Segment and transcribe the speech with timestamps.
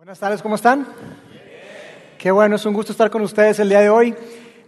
[0.00, 0.86] Buenas tardes, ¿cómo están?
[2.16, 4.14] Qué bueno, es un gusto estar con ustedes el día de hoy.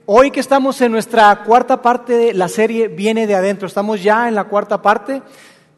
[0.04, 4.28] Hoy que estamos en nuestra cuarta parte de la serie Viene de Adentro, estamos ya
[4.28, 5.22] en la cuarta parte.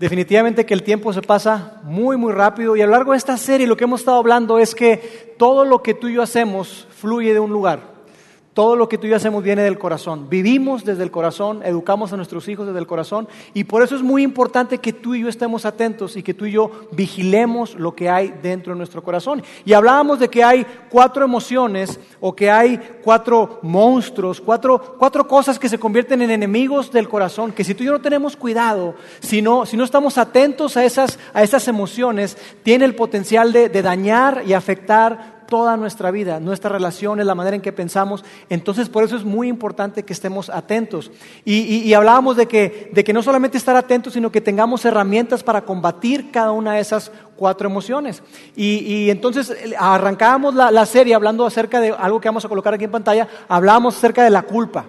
[0.01, 3.37] Definitivamente que el tiempo se pasa muy, muy rápido y a lo largo de esta
[3.37, 6.89] serie lo que hemos estado hablando es que todo lo que tú y yo hacemos
[6.91, 7.94] fluye de un lugar.
[8.55, 10.29] Todo lo que tú y yo hacemos viene del corazón.
[10.31, 14.03] Vivimos desde el corazón, educamos a nuestros hijos desde el corazón y por eso es
[14.03, 17.97] muy importante que tú y yo estemos atentos y que tú y yo vigilemos lo
[17.97, 19.43] que hay dentro de nuestro corazón.
[19.65, 25.59] Y hablábamos de que hay cuatro emociones o que hay cuatro monstruos, cuatro, cuatro cosas
[25.59, 28.95] que se convierten en enemigos del corazón, que si tú y yo no tenemos cuidado,
[29.19, 33.69] si no, si no estamos atentos a esas, a esas emociones, tiene el potencial de,
[33.69, 38.25] de dañar y afectar toda nuestra vida, nuestra relación, la manera en que pensamos.
[38.49, 41.11] Entonces, por eso es muy importante que estemos atentos.
[41.45, 45.63] Y, hablábamos de que, de que no solamente estar atentos, sino que tengamos herramientas para
[45.63, 48.23] combatir cada una de esas cuatro emociones.
[48.57, 52.91] Y, entonces arrancábamos la, serie hablando acerca de algo que vamos a colocar aquí en
[52.91, 54.87] pantalla, hablábamos acerca de la culpa.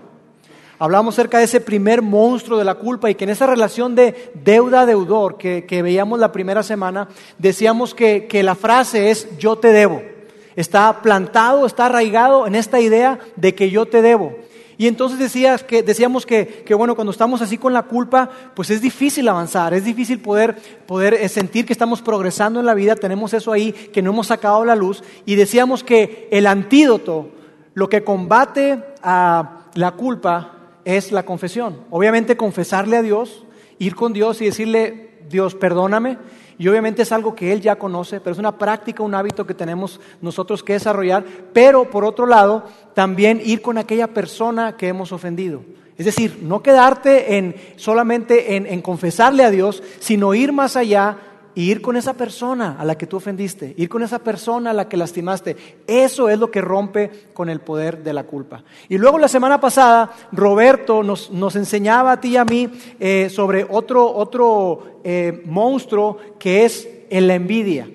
[0.77, 4.33] Hablábamos acerca de ese primer monstruo de la culpa y que en esa relación de
[4.43, 10.14] deuda-deudor que, veíamos la primera semana, decíamos que la frase es yo te debo
[10.55, 14.35] está plantado, está arraigado en esta idea de que yo te debo.
[14.77, 18.81] Y entonces decías que, decíamos que, bueno, cuando estamos así con la culpa, pues es
[18.81, 23.33] difícil avanzar, es difícil poder, poder eh, sentir que estamos progresando en la vida, tenemos
[23.33, 25.01] eso ahí que no hemos sacado la luz.
[25.25, 27.29] Y decíamos que el antídoto,
[27.73, 30.51] lo que combate a la culpa,
[30.83, 31.81] es la confesión.
[31.89, 33.45] Obviamente confesarle a Dios,
[33.79, 36.17] ir con Dios y decirle, Dios, perdóname
[36.57, 39.53] y obviamente es algo que Él ya conoce, pero es una práctica, un hábito que
[39.53, 41.25] tenemos nosotros que desarrollar.
[41.51, 45.63] Pero por otro lado, también ir con aquella persona que hemos ofendido.
[45.97, 51.17] Es decir, no quedarte en solamente en, en confesarle a Dios, sino ir más allá
[51.55, 54.73] y ir con esa persona a la que tú ofendiste, ir con esa persona a
[54.73, 55.55] la que lastimaste.
[55.87, 58.63] Eso es lo que rompe con el poder de la culpa.
[58.89, 63.29] Y luego la semana pasada, Roberto nos, nos enseñaba a ti y a mí eh,
[63.31, 67.89] sobre otro, otro eh, monstruo que es la envidia.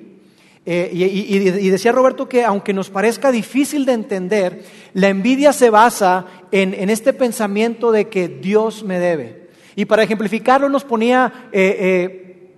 [0.64, 4.62] Eh, y, y, decía Roberto que aunque nos parezca difícil de entender,
[4.94, 9.48] la envidia se basa en, en este pensamiento de que Dios me debe.
[9.74, 11.48] Y para ejemplificarlo nos ponía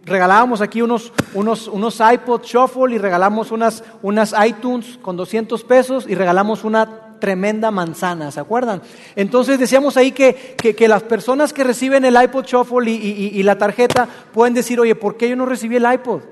[0.05, 6.07] regalábamos aquí unos, unos, unos iPod Shuffle y regalamos unas, unas iTunes con 200 pesos
[6.09, 8.83] y regalamos una tremenda manzana, ¿se acuerdan?
[9.15, 13.59] Entonces decíamos ahí que, que, las personas que reciben el iPod Shuffle y, y, la
[13.59, 16.23] tarjeta pueden decir, oye, ¿por qué yo no recibí el iPod?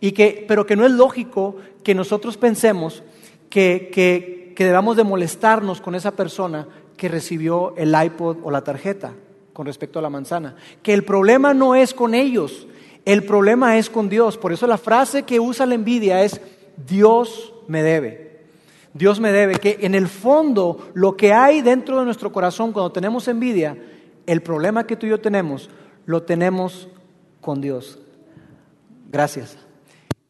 [0.00, 3.04] Y que, pero que no es lógico que nosotros pensemos
[3.48, 8.62] que, que, que debamos de molestarnos con esa persona que recibió el iPod o la
[8.62, 9.12] tarjeta
[9.52, 10.56] con respecto a la manzana.
[10.82, 12.66] Que el problema no es con ellos,
[13.06, 14.36] el problema es con Dios.
[14.36, 16.40] Por eso la frase que usa la envidia es
[16.86, 18.40] Dios me debe.
[18.92, 19.54] Dios me debe.
[19.54, 23.78] Que en el fondo lo que hay dentro de nuestro corazón cuando tenemos envidia,
[24.26, 25.70] el problema que tú y yo tenemos,
[26.04, 26.88] lo tenemos
[27.40, 28.00] con Dios.
[29.08, 29.56] Gracias.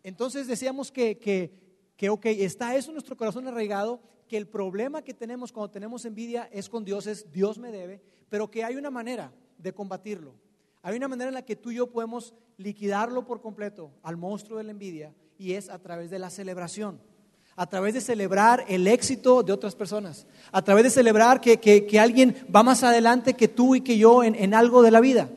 [0.02, 1.50] Entonces decíamos que, que,
[1.96, 6.04] que, ok, está eso en nuestro corazón arraigado, que el problema que tenemos cuando tenemos
[6.04, 10.34] envidia es con Dios, es Dios me debe, pero que hay una manera de combatirlo.
[10.86, 14.58] Hay una manera en la que tú y yo podemos liquidarlo por completo al monstruo
[14.58, 17.00] de la envidia y es a través de la celebración,
[17.56, 22.36] a través de celebrar el éxito de otras personas, a través de celebrar que, alguien
[22.54, 25.28] va más adelante que tú y que yo en, algo de la vida.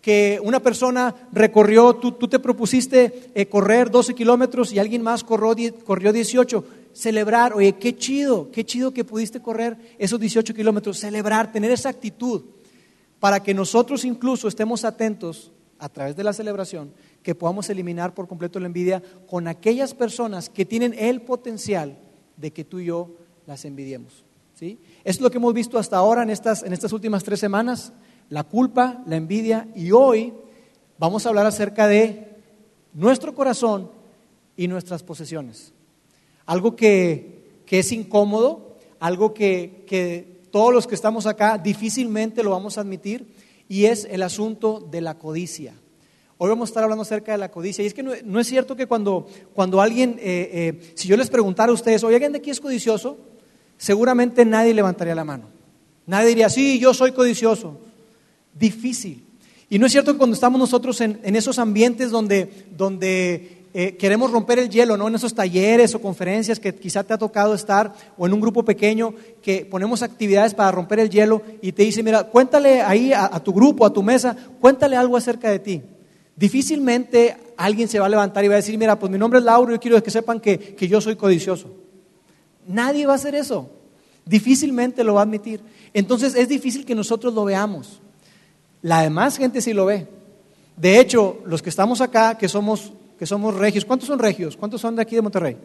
[0.00, 5.74] Que una persona recorrió, tú, te propusiste eh, correr 12 kilómetros y alguien más corrió,
[5.84, 6.64] corrió 18
[6.94, 11.90] celebrar, oye, qué chido, qué chido que pudiste correr esos 18 kilómetros, celebrar, tener esa
[11.90, 12.44] actitud
[13.20, 18.28] para que nosotros incluso estemos atentos a través de la celebración, que podamos eliminar por
[18.28, 21.98] completo la envidia con aquellas personas que tienen el potencial
[22.36, 23.10] de que tú y yo
[23.46, 24.24] las envidiemos.
[24.54, 24.78] ¿sí?
[25.04, 27.92] Es lo que hemos visto hasta ahora en estas, en estas últimas tres semanas,
[28.28, 30.32] la culpa, la envidia, y hoy
[30.98, 32.36] vamos a hablar acerca de
[32.92, 33.90] nuestro corazón
[34.56, 35.72] y nuestras posesiones.
[36.46, 42.52] Algo que, que es incómodo, algo que, que todos los que estamos acá difícilmente lo
[42.52, 43.26] vamos a admitir,
[43.68, 45.74] y es el asunto de la codicia.
[46.38, 47.84] Hoy vamos a estar hablando acerca de la codicia.
[47.84, 51.28] Y es que no, es cierto que cuando, cuando alguien, eh, eh, si yo les
[51.28, 53.18] preguntara a ustedes, oye, ¿alguien de aquí es codicioso?
[53.76, 55.44] Seguramente nadie levantaría la mano.
[56.06, 57.78] Nadie diría, sí, yo soy codicioso.
[58.58, 59.26] Difícil.
[59.68, 63.94] Y no es cierto que cuando estamos nosotros en, en esos ambientes donde, donde eh,
[63.98, 65.06] queremos romper el hielo, ¿no?
[65.06, 68.64] En esos talleres o conferencias que quizá te ha tocado estar o en un grupo
[68.64, 69.12] pequeño
[69.42, 73.52] que ponemos actividades para romper el hielo y te dice, mira, cuéntale ahí a, tu
[73.52, 75.82] grupo, a tu mesa, cuéntale algo acerca de ti.
[76.36, 79.44] Difícilmente alguien se va a levantar y va a decir, mira, pues mi nombre es
[79.44, 81.70] Lauro, yo quiero que sepan que, que yo soy codicioso.
[82.66, 83.68] Nadie va a hacer eso.
[84.24, 85.60] Difícilmente lo va a admitir.
[85.92, 88.00] Entonces es difícil que nosotros lo veamos.
[88.80, 90.08] La demás gente sí lo ve.
[90.78, 94.56] De hecho, los que estamos acá, que somos, que somos regios, ¿cuántos son regios?
[94.56, 95.56] ¿Cuántos son de aquí de Monterrey?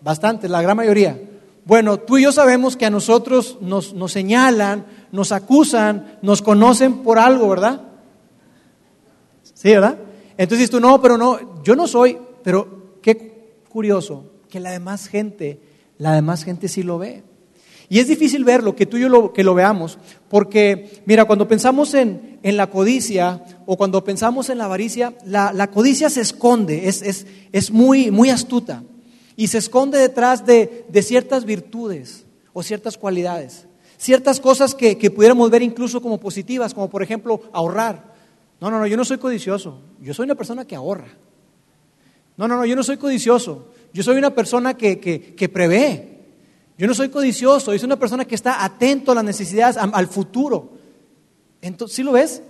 [0.00, 1.18] Bastante, la gran mayoría.
[1.64, 7.02] Bueno, tú y yo sabemos que a nosotros nos, nos señalan, nos acusan, nos conocen
[7.02, 7.80] por algo, ¿verdad?
[9.54, 9.98] Sí, ¿verdad?
[10.36, 15.60] Entonces tú, no, pero no, yo no soy, pero qué curioso que la demás gente,
[15.96, 17.22] la demás gente sí lo ve.
[17.88, 19.98] Y es difícil verlo, que tú y yo lo, que lo veamos,
[20.28, 25.52] porque, mira, cuando pensamos en, en, la codicia o cuando pensamos en la avaricia, la,
[25.52, 28.82] la codicia se esconde, es, es, es muy, muy astuta
[29.36, 33.66] y se esconde detrás de, de ciertas virtudes o ciertas cualidades,
[33.98, 38.14] ciertas cosas que, que pudiéramos ver incluso como positivas, como por ejemplo ahorrar.
[38.60, 41.08] No, no, no, yo no soy codicioso, yo soy una persona que ahorra.
[42.36, 46.13] No, no, no, yo no soy codicioso, yo soy una persona que, que, que prevé.
[46.76, 50.08] Yo no soy codicioso, yo soy una persona que está atento a las necesidades, al
[50.08, 50.72] futuro.
[51.60, 52.42] Entonces, ¿sí lo ves?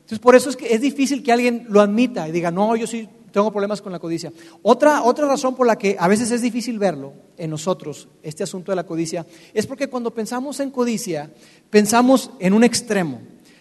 [0.00, 2.86] Entonces, por eso es que es difícil que alguien lo admita y diga, no, yo
[2.86, 4.32] sí tengo problemas con la codicia.
[4.62, 8.72] Otra, otra razón por la que a veces es difícil verlo en nosotros, este asunto
[8.72, 11.30] de la codicia, es porque cuando pensamos en codicia,
[11.70, 13.20] pensamos en un extremo.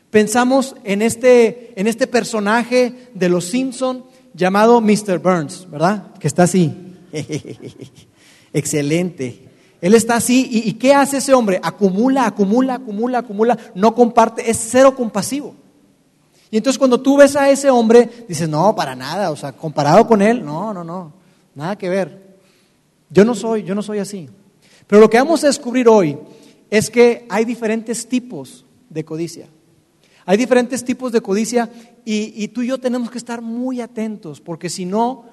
[0.10, 5.20] Pensamos en este, en este personaje de los Simpson llamado Mr.
[5.20, 6.14] Burns, ¿verdad?
[6.16, 6.74] Que está así.
[8.54, 9.49] Excelente.
[9.82, 10.48] Él está así.
[10.52, 11.60] ¿Y, ¿Y qué hace ese hombre?
[11.64, 13.58] Acumula, acumula, acumula, acumula.
[13.76, 14.50] No comparte.
[14.50, 15.56] Es cero compasivo.
[16.52, 20.08] Y entonces cuando tú ves a ese hombre, dices, no, para nada, o sea, comparado
[20.08, 21.14] con él, no, no, no,
[21.54, 22.40] nada que ver.
[23.10, 24.30] Yo no soy, yo no soy así.
[24.88, 26.18] Pero lo que vamos a descubrir hoy
[26.72, 29.48] es que hay diferentes tipos de codicia.
[30.26, 31.70] Hay diferentes tipos de codicia
[32.06, 35.26] y tú y yo tenemos que estar muy atentos, porque si no,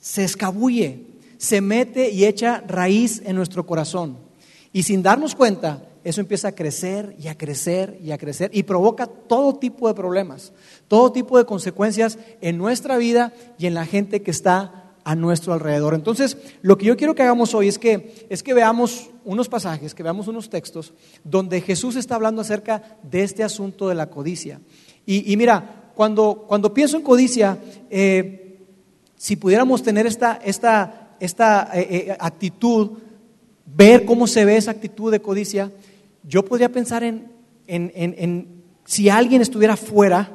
[0.00, 1.06] se escabulle,
[1.38, 4.18] se mete y echa raíz en nuestro corazón.
[4.72, 8.64] Y sin darnos cuenta, eso empieza a crecer y a crecer y a crecer y
[8.64, 10.52] provoca todo tipo de problemas,
[10.86, 15.54] todo tipo de consecuencias en nuestra vida y en la gente que está a nuestro
[15.54, 15.94] alrededor.
[15.94, 19.94] Entonces, lo que yo quiero que hagamos hoy es que, es que veamos unos pasajes,
[19.94, 20.92] que veamos unos textos
[21.24, 24.60] donde Jesús está hablando acerca de este asunto de la codicia.
[25.06, 27.58] Y, mira, cuando, cuando, pienso en codicia,
[27.88, 28.58] eh,
[29.16, 32.90] si pudiéramos tener esta, esta, esta eh, eh, actitud,
[33.66, 35.70] ver cómo se ve esa actitud de codicia,
[36.22, 37.30] yo podría pensar en,
[37.66, 40.30] en, si alguien estuviera fuera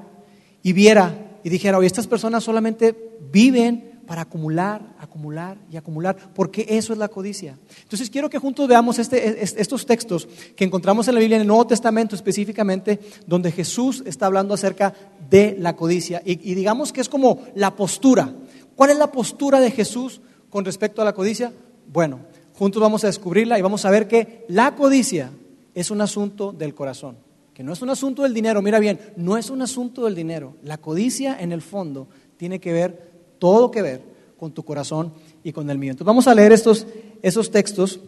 [0.62, 2.96] y viera y dijera, oye, estas personas solamente
[3.32, 7.58] viven para acumular, acumular y acumular, porque eso es la codicia.
[7.84, 11.48] Entonces quiero que juntos veamos este, estos textos que encontramos en la Biblia, en el
[11.48, 14.94] Nuevo Testamento específicamente, donde Jesús está hablando acerca
[15.30, 16.22] de la codicia.
[16.26, 18.34] Y digamos que es como la postura.
[18.76, 20.22] ¿Cuál es la postura de Jesús
[20.54, 21.52] con respecto a la codicia?
[21.92, 22.20] Bueno,
[22.54, 25.32] juntos vamos a descubrirla y vamos a ver que la codicia
[25.74, 27.18] es un asunto del corazón,
[27.56, 28.62] que no es un asunto del dinero.
[28.62, 30.54] Mira bien, no es un asunto del dinero.
[30.62, 32.08] La codicia en el fondo
[32.38, 34.04] tiene que ver, todo que ver
[34.38, 35.14] con tu corazón
[35.44, 35.90] y con el mío.
[35.90, 36.86] Entonces vamos a leer estos,
[37.24, 38.00] esos textos.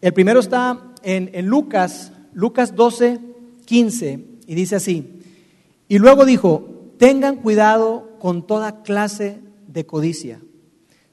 [0.00, 3.18] El primero está en, en Lucas, Lucas 12,
[3.64, 5.18] 15, y dice así.
[5.88, 10.38] Y luego dijo, tengan cuidado con toda clase de codicia.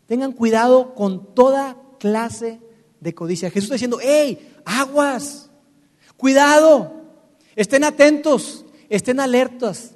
[0.10, 2.60] Tengan cuidado con toda clase
[3.00, 3.50] de codicia.
[3.50, 5.50] Jesús está diciendo, hey, aguas,
[6.20, 6.92] Cuidado,
[7.56, 9.96] estén atentos, estén alertas,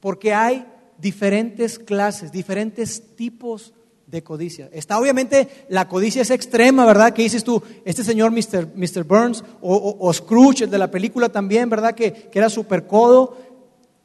[0.00, 0.64] porque hay
[0.96, 3.74] diferentes clases, diferentes tipos
[4.06, 4.70] de codicia.
[4.72, 7.12] Está obviamente la codicia es extrema, ¿verdad?
[7.12, 8.68] Que dices tú, este señor Mr.
[8.74, 9.04] Mr.
[9.04, 11.94] Burns o, Scrooge, el de la película también, ¿verdad?
[11.94, 13.36] Que, que era súper codo.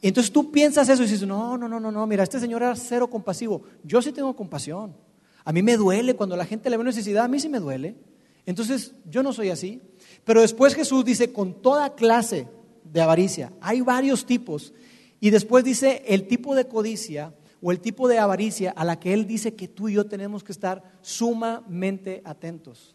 [0.02, 2.76] Entonces tú piensas eso y dices, no, no, no, no, no, mira, este señor era
[2.76, 3.62] cero compasivo.
[3.84, 4.94] Yo sí tengo compasión.
[5.48, 7.96] A mí me duele cuando la gente le ve necesidad, a mí sí me duele.
[8.44, 9.80] Entonces yo no soy así.
[10.22, 12.48] Pero después Jesús dice con toda clase
[12.84, 13.50] de avaricia.
[13.62, 14.74] Hay varios tipos.
[15.20, 19.14] Y después dice el tipo de codicia o el tipo de avaricia a la que
[19.14, 22.94] Él dice que tú y yo tenemos que estar sumamente atentos.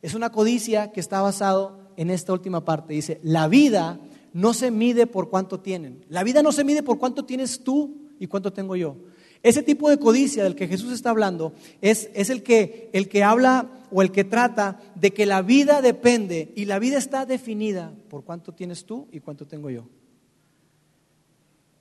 [0.00, 2.94] Es una codicia que está basado en esta última parte.
[2.94, 3.98] Dice, la vida
[4.32, 6.04] no se mide por cuánto tienen.
[6.08, 8.94] La vida no se mide por cuánto tienes tú y cuánto tengo yo.
[9.42, 13.70] Ese tipo de codicia del que Jesús está hablando es, el, que, el que habla
[13.90, 18.24] o el que trata de que la vida depende y la vida está definida por
[18.24, 19.86] cuánto tienes tú y cuánto tengo yo.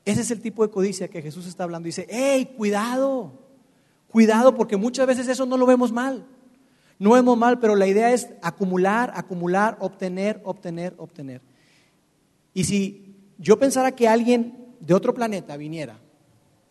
[0.05, 1.87] Ese es el tipo de codicia que Jesús está hablando.
[1.87, 3.33] Dice, hey, cuidado,
[4.09, 6.25] cuidado, porque muchas veces eso no lo vemos mal.
[6.99, 11.41] No vemos mal, pero la idea es acumular, acumular, obtener, obtener, obtener.
[12.53, 15.99] Y si yo pensara que alguien de otro planeta viniera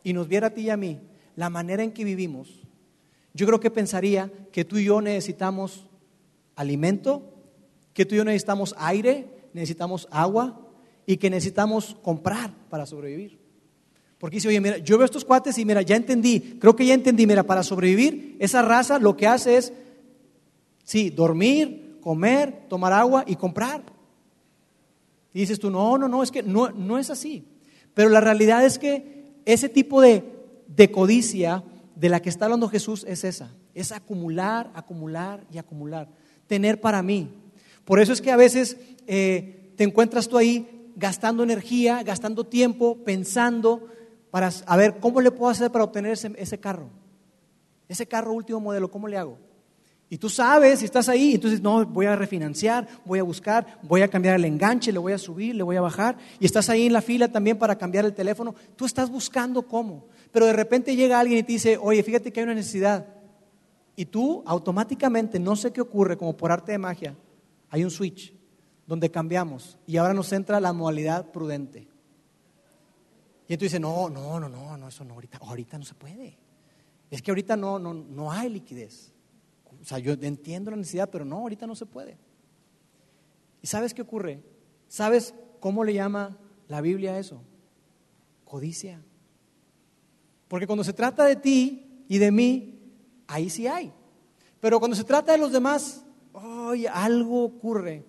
[0.07, 1.01] y nos viera a ti y a mí
[1.35, 2.63] la manera en que vivimos,
[3.35, 5.85] yo creo que pensaría que tú y yo necesitamos
[6.55, 7.35] alimento,
[7.93, 10.61] que tú y yo necesitamos aire, necesitamos agua
[11.07, 13.37] y que necesitamos comprar para sobrevivir.
[14.19, 16.95] Porque dice, oye, mira, yo veo estos cuates y mira, ya entendí, creo que ya
[16.95, 19.73] entendí, mira, para sobrevivir, esa raza lo que hace es,
[20.85, 23.83] sí, dormir, comer, tomar agua y comprar.
[25.35, 27.45] Y dices tú, no, no, no, es que no, no es así.
[27.93, 29.16] Pero la realidad es que
[29.47, 30.25] ese tipo de,
[30.93, 36.09] codicia de la que está hablando Jesús es esa, es acumular, acumular y acumular,
[36.47, 37.31] tener para mí.
[37.85, 38.77] Por eso es que a veces
[39.07, 43.89] eh, te encuentras tú ahí gastando energía, gastando tiempo, pensando
[44.31, 46.91] para a ver cómo le puedo hacer para obtener ese, ese carro,
[47.89, 49.39] ese carro último modelo, ¿cómo le hago?
[50.09, 54.03] Y tú sabes, si estás ahí, entonces no, voy a refinanciar, voy a buscar, voy
[54.03, 56.17] a cambiar el enganche, le voy a subir, le voy a bajar.
[56.39, 58.55] Y estás ahí en la fila también para cambiar el teléfono.
[58.77, 60.07] Tú estás buscando cómo.
[60.31, 63.07] Pero de repente llega alguien y te dice, oye, fíjate que hay una necesidad.
[63.97, 67.17] Y tú automáticamente, no sé qué ocurre, como por arte de magia,
[67.71, 68.33] hay un switch
[68.87, 71.89] donde cambiamos y ahora nos entra la modalidad prudente.
[73.49, 76.39] Y entonces dice, no, no, no, no, no, eso no, ahorita, ahorita no se puede.
[77.11, 79.16] Es que ahorita no, no, no hay liquidez.
[79.81, 82.19] O sea, yo entiendo la necesidad, pero no, ahorita no se puede.
[83.63, 84.43] ¿Y sabes qué ocurre?
[84.89, 87.43] ¿Sabes cómo le llama la Biblia a eso?
[88.45, 89.03] Codicia.
[90.49, 92.79] Porque cuando se trata de ti y de mí,
[93.27, 93.93] ahí sí hay.
[94.61, 96.05] Pero cuando se trata de los demás,
[96.93, 98.05] algo ocurre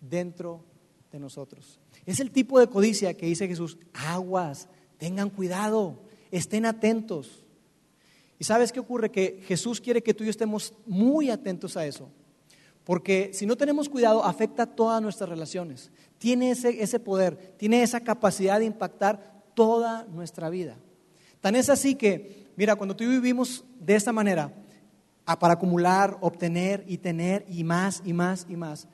[0.00, 0.64] dentro
[1.10, 1.80] de nosotros.
[2.06, 7.41] Es el tipo de codicia que dice Jesús, aguas, tengan cuidado, estén atentos.
[8.42, 9.12] ¿Y sabes qué ocurre?
[9.12, 12.08] Que Jesús quiere que tú y yo estemos muy atentos a eso.
[12.82, 15.92] Porque si no tenemos cuidado, afecta todas nuestras relaciones.
[16.18, 20.76] Tiene ese, ese poder, tiene esa capacidad de impactar toda nuestra vida.
[21.40, 24.52] Tan es así que, mira, cuando tú y yo vivimos de esta manera,
[25.38, 28.88] para acumular, obtener y tener y más y más y más,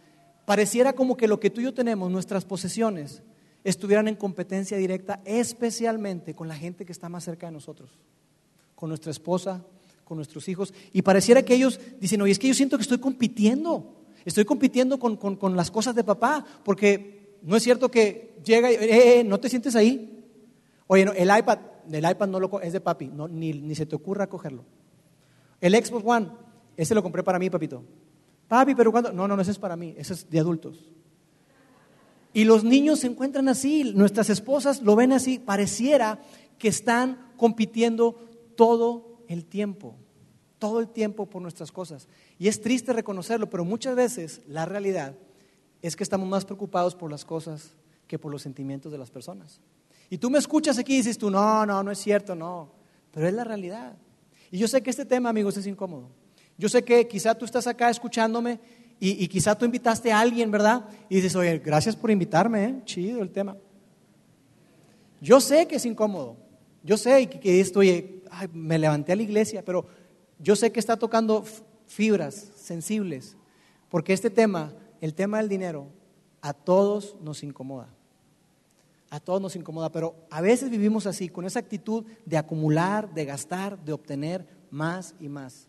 [0.44, 3.22] pareciera como que lo que tú y yo tenemos, nuestras posesiones,
[3.64, 7.98] estuvieran en competencia directa, especialmente con la gente que está más cerca de nosotros
[8.78, 9.64] con nuestra esposa,
[10.04, 12.98] con nuestros hijos, y pareciera que ellos dicen, oye, es que yo siento que estoy
[12.98, 18.76] compitiendo, estoy compitiendo con, las cosas de papá, porque no es cierto que llega y,
[18.76, 20.24] eh, eh, no te sientes ahí.
[20.86, 21.58] Oye, no, el iPad,
[21.90, 24.64] el iPad no lo, es de papi, no, ni, ni se te ocurra cogerlo.
[25.60, 26.28] El Xbox One,
[26.76, 27.82] ese lo compré para mí, papito.
[28.46, 30.88] Papi, pero cuando, no, no, no, ese es para mí, ese es de adultos.
[32.32, 36.20] Y los niños se encuentran así, nuestras esposas lo ven así, pareciera
[36.58, 38.27] que están compitiendo
[38.58, 39.94] todo el tiempo,
[40.58, 42.08] todo el tiempo por nuestras cosas.
[42.40, 45.14] Y es triste reconocerlo, pero muchas veces la realidad
[45.80, 47.70] es que estamos más preocupados por las cosas
[48.08, 49.60] que por los sentimientos de las personas.
[50.10, 52.72] Y tú me escuchas aquí y dices tú, no, no, no es cierto, no,
[53.12, 53.96] pero es la realidad.
[54.50, 56.08] Y yo sé que este tema, amigos, es incómodo.
[56.56, 58.58] Yo sé que quizá tú estás acá escuchándome
[58.98, 60.84] y, quizá tú invitaste a alguien, ¿verdad?
[61.08, 62.74] Y dices, oye, gracias por invitarme, ¿eh?
[62.84, 63.56] chido el tema.
[65.20, 66.48] Yo sé que es incómodo.
[66.82, 67.60] Yo sé que
[68.52, 69.86] me levanté a la iglesia, pero
[70.38, 71.44] yo sé que está tocando
[71.86, 73.36] fibras sensibles,
[73.88, 75.88] porque este tema, el tema del dinero,
[76.40, 77.88] a todos nos incomoda.
[79.10, 83.24] A todos nos incomoda, pero a veces vivimos así, con esa actitud de acumular, de
[83.24, 85.68] gastar, de obtener más y más.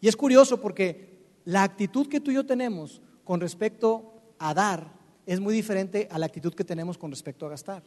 [0.00, 4.92] Y es curioso porque la actitud que tú y yo tenemos con respecto a dar
[5.26, 7.82] es muy diferente a la actitud que tenemos con respecto a gastar.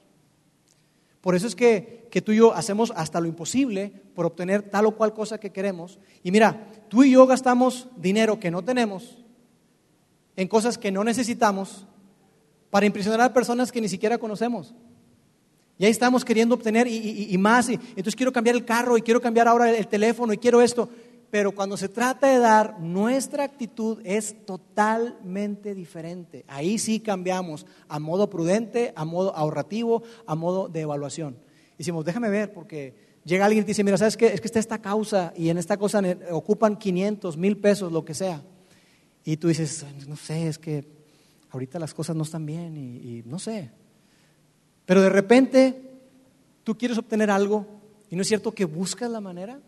[1.22, 4.96] Por eso es que, tú y yo hacemos hasta lo imposible por obtener tal o
[4.96, 6.00] cual cosa que queremos.
[6.24, 9.18] Y mira, tú y yo gastamos dinero que no tenemos
[10.36, 11.86] en cosas que no necesitamos
[12.70, 14.74] para impresionar a personas que ni siquiera conocemos.
[15.78, 17.70] Y ahí estamos queriendo obtener y, más.
[17.70, 20.90] Y, entonces quiero cambiar el carro y quiero cambiar ahora el teléfono y quiero esto.
[21.32, 26.44] Pero cuando se trata de dar, nuestra actitud es totalmente diferente.
[26.48, 31.38] Ahí sí cambiamos a modo prudente, a modo ahorrativo, a modo de evaluación.
[31.78, 32.96] Decimos, déjame ver, porque
[33.26, 34.28] llega alguien y te dice, mira, ¿sabes qué?
[34.28, 38.16] Es que está esta causa y en esta cosa ocupan 500, mil pesos, lo que
[38.16, 38.42] sea.
[39.24, 40.84] Y tú dices, no sé, es que
[41.52, 43.70] ahorita las cosas no están bien y, y no sé.
[44.86, 45.92] Pero de repente
[46.64, 47.68] tú quieres obtener algo
[48.10, 49.60] y no es cierto que buscas la manera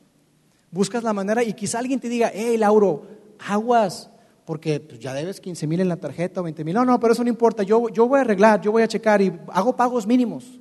[0.71, 3.05] buscas la manera y quizá alguien te diga, hey, Lauro,
[3.39, 4.09] aguas,
[4.45, 6.73] porque pues, ya debes 15 mil en la tarjeta o 20 mil.
[6.73, 9.21] No, no, pero eso no importa, yo, yo voy a arreglar, yo voy a checar
[9.21, 10.59] y hago pagos mínimos.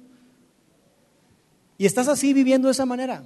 [1.79, 3.25] Y estás así viviendo de esa manera.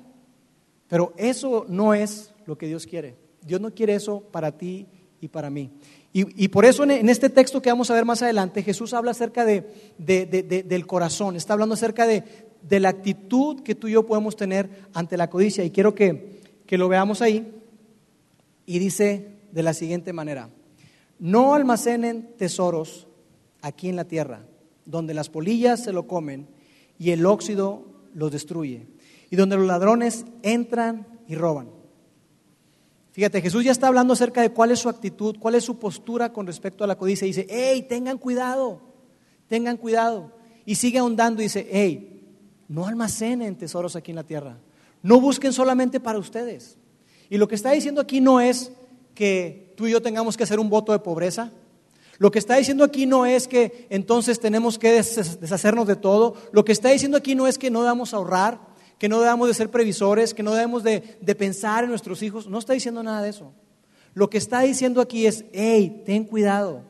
[0.89, 3.17] Pero eso no es lo que Dios quiere.
[3.43, 4.87] Dios no quiere eso para ti
[5.21, 5.73] y para mí.
[6.17, 9.45] Y, por eso en, este texto que vamos a ver más adelante, Jesús habla acerca
[9.45, 9.65] de,
[9.99, 12.23] del corazón, está hablando acerca de
[12.69, 15.65] de la actitud que tú y yo podemos tener ante la codicia.
[15.65, 17.53] Y quiero que, que lo veamos ahí.
[18.67, 20.51] Y dice de la siguiente manera,
[21.19, 23.07] no almacenen tesoros
[23.63, 24.45] aquí en la tierra,
[24.85, 26.49] donde las polillas se lo comen
[26.99, 28.87] y el óxido los destruye,
[29.31, 31.69] y donde los ladrones entran y roban.
[33.13, 36.33] Fíjate, Jesús ya está hablando acerca de cuál es su actitud, cuál es su postura
[36.33, 37.27] con respecto a la codicia.
[37.27, 38.81] dice, hey, tengan cuidado,
[39.47, 40.33] tengan cuidado.
[40.67, 42.27] Y sigue ahondando y dice, hey,
[42.67, 44.59] no almacenen tesoros aquí en la tierra.
[45.05, 46.79] No busquen solamente para ustedes.
[47.31, 48.73] Y lo que está diciendo aquí no es
[49.15, 51.53] que tú y yo tengamos que hacer un voto de pobreza.
[52.19, 56.35] Lo que está diciendo aquí no es que entonces tenemos que deshacernos de todo.
[56.51, 59.55] Lo que está diciendo aquí no es que no debamos ahorrar que no debemos de
[59.55, 61.01] ser previsores, que no debemos de,
[61.37, 62.47] pensar en nuestros hijos.
[62.47, 63.53] No está diciendo nada de eso.
[64.15, 66.83] Lo que está diciendo aquí es, hey, ten cuidado.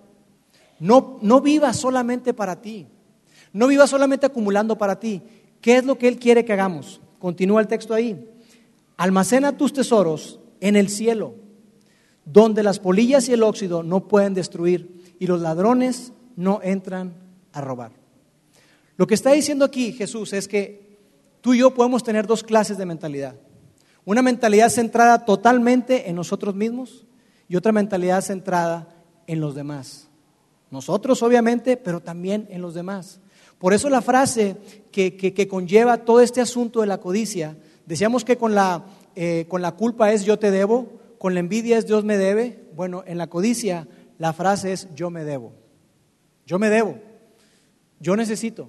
[0.79, 2.87] No, no vivas solamente para ti.
[3.53, 5.23] No vivas solamente acumulando para ti.
[5.61, 7.01] ¿Qué es lo que Él quiere que hagamos?
[7.25, 8.29] Continúa el texto ahí.
[8.99, 11.35] Almacena tus tesoros en el cielo,
[12.27, 17.15] donde las polillas y el óxido no pueden destruir y los ladrones no entran
[17.53, 17.93] a robar.
[18.99, 20.85] Lo que está diciendo aquí Jesús es que
[21.45, 23.35] Tú y yo podemos tener dos clases de mentalidad.
[24.07, 27.05] Una mentalidad centrada totalmente en nosotros mismos
[27.49, 28.89] y otra mentalidad centrada
[29.27, 30.09] en los demás.
[30.71, 33.21] Nosotros obviamente, pero también en los demás.
[33.59, 34.57] Por eso la frase
[34.91, 37.57] que, conlleva todo este asunto de la codicia,
[37.87, 38.85] decíamos que con la,
[39.15, 42.69] eh, con la culpa es yo te debo, con la envidia es Dios me debe.
[42.75, 45.53] Bueno, en la codicia la frase es yo me debo.
[46.47, 46.99] Yo me debo.
[48.01, 48.69] Yo necesito.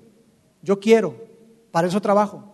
[0.61, 1.15] Yo quiero.
[1.71, 2.53] Para eso trabajo.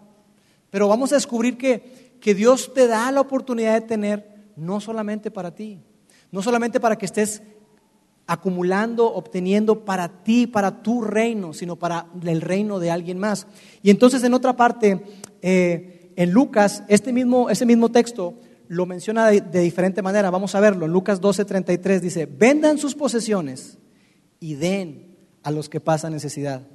[0.71, 5.31] Pero vamos a descubrir que, que Dios te da la oportunidad de tener no solamente
[5.31, 5.79] para ti,
[6.31, 7.41] no solamente para que estés
[8.31, 13.45] acumulando, obteniendo para ti, para tu reino, sino para el reino de alguien más.
[13.83, 15.03] Y entonces en otra parte,
[15.41, 18.35] eh, en Lucas, este mismo, ese mismo texto
[18.69, 20.29] lo menciona de, diferente manera.
[20.29, 20.85] Vamos a verlo.
[20.85, 23.77] En Lucas 12:33 dice, vendan sus posesiones
[24.39, 26.65] y den a los que pasan necesidad.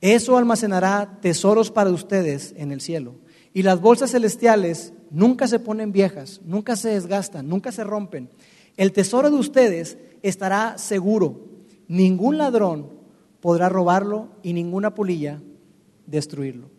[0.00, 3.16] Eso almacenará tesoros para ustedes en el cielo.
[3.52, 8.30] Y las bolsas celestiales nunca se ponen viejas, nunca se desgastan, nunca se rompen.
[8.76, 11.40] El tesoro de ustedes estará seguro.
[11.86, 12.90] Ningún ladrón
[13.40, 15.40] podrá robarlo y ninguna polilla
[16.06, 16.70] destruirlo.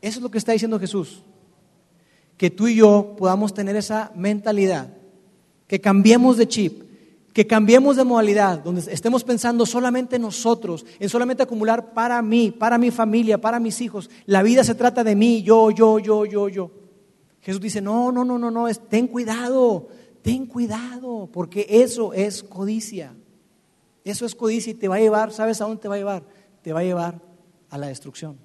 [0.00, 1.22] Eso es lo que está diciendo Jesús.
[2.36, 4.94] Que tú y yo podamos tener esa mentalidad,
[5.66, 6.82] que cambiemos de chip,
[7.32, 12.78] que cambiemos de modalidad, donde estemos pensando solamente nosotros, en solamente acumular para mí, para
[12.78, 14.10] mi familia, para mis hijos.
[14.26, 16.70] La vida se trata de mí, yo, yo, yo, yo, yo.
[17.48, 19.88] Jesús dice, no, no, no, no, no, ten cuidado,
[20.20, 23.14] ten cuidado, porque eso es codicia.
[24.04, 26.26] Eso es codicia y te va a llevar, ¿sabes a dónde te va a llevar?
[26.60, 27.22] Te va a llevar
[27.70, 28.36] a la destrucción.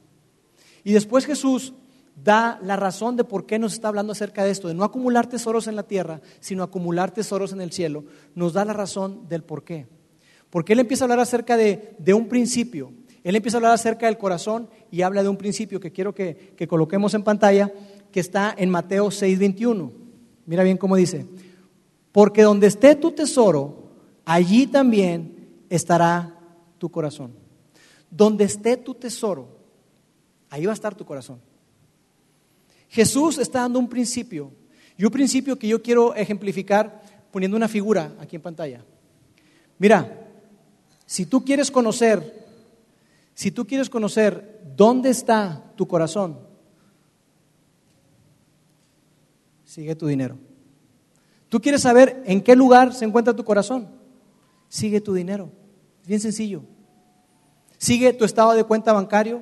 [0.85, 1.73] Y después Jesús
[2.15, 5.27] da la razón de por qué nos está hablando acerca de esto, de no acumular
[5.27, 9.43] tesoros en la tierra, sino acumular tesoros en el cielo, nos da la razón del
[9.43, 9.85] por qué.
[10.49, 12.93] Porque Él empieza a hablar acerca de, un principio,
[13.25, 16.53] Él empieza a hablar acerca del corazón y habla de un principio que quiero que,
[16.55, 17.69] que coloquemos en pantalla,
[18.13, 19.91] que está en Mateo 6:21.
[20.45, 21.25] Mira bien cómo dice,
[22.13, 23.91] porque donde esté tu tesoro,
[24.23, 26.39] allí también estará
[26.77, 27.33] tu corazón.
[28.09, 29.47] Donde esté tu tesoro,
[30.49, 31.41] ahí va a estar tu corazón.
[32.87, 34.51] Jesús está dando un principio,
[34.97, 38.85] y un principio que yo quiero ejemplificar poniendo una figura aquí en pantalla.
[39.79, 40.29] Mira,
[41.07, 42.45] si tú quieres conocer,
[43.33, 46.52] si tú quieres conocer dónde está tu corazón,
[49.73, 50.37] sigue tu dinero.
[51.49, 53.87] ¿Tú quieres saber en qué lugar se encuentra tu corazón?
[54.69, 55.49] Sigue tu dinero.
[56.03, 56.61] Es bien sencillo.
[57.79, 59.41] Sigue tu estado de cuenta bancario,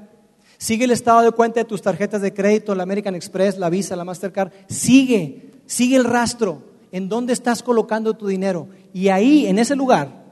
[0.58, 3.96] Sigue el estado de cuenta de tus tarjetas de crédito, la American Express, la Visa,
[3.96, 4.52] la Mastercard.
[4.70, 8.68] Sigue, sigue el rastro en dónde estás colocando tu dinero.
[8.94, 10.24] Y ahí, en ese lugar,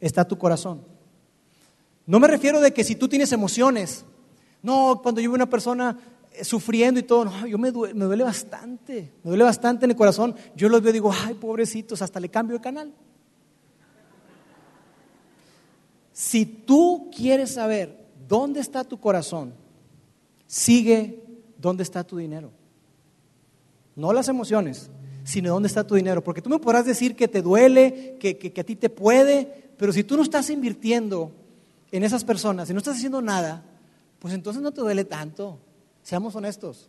[0.00, 0.82] está tu corazón.
[2.06, 4.04] No me refiero de que si tú tienes emociones,
[4.62, 5.96] no, cuando yo veo una persona
[6.42, 10.34] sufriendo y todo, yo me duele, me duele bastante, me duele bastante en el corazón.
[10.56, 12.92] Yo los veo y digo, ay, pobrecitos, hasta le cambio de canal.
[16.12, 19.52] Si tú quieres saber ¿Dónde está tu corazón?
[20.46, 21.22] Sigue
[21.58, 22.50] dónde está tu dinero.
[23.94, 24.88] No las emociones,
[25.22, 26.24] sino dónde está tu dinero.
[26.24, 30.02] Porque tú me podrás decir que te duele, que, a ti te puede, pero si
[30.02, 31.30] tú no estás invirtiendo
[31.90, 33.64] en esas personas, si no estás haciendo nada,
[34.18, 35.58] pues entonces no te duele tanto.
[36.02, 36.88] Seamos honestos.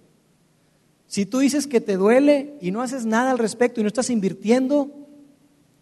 [1.07, 4.09] Si tú dices que te duele y no haces nada al respecto y no estás
[4.09, 4.91] invirtiendo,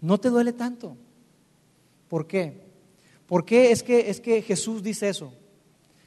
[0.02, 0.98] no te duele tanto.
[2.08, 2.70] ¿Por qué?
[3.28, 5.34] ¿Por qué es que, es que Jesús dice eso?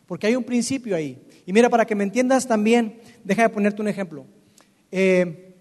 [0.07, 1.23] porque hay un principio ahí.
[1.47, 4.27] Y mira, para que me entiendas también, déjame ponerte un ejemplo.
[4.91, 5.55] Eh,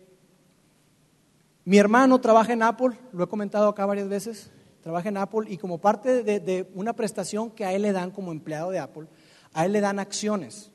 [1.66, 5.58] mi hermano trabaja en Apple, lo he comentado acá varias veces, trabaja en Apple y
[5.58, 9.08] como parte de, una prestación que a él le dan como empleado de Apple,
[9.54, 10.72] a él le dan acciones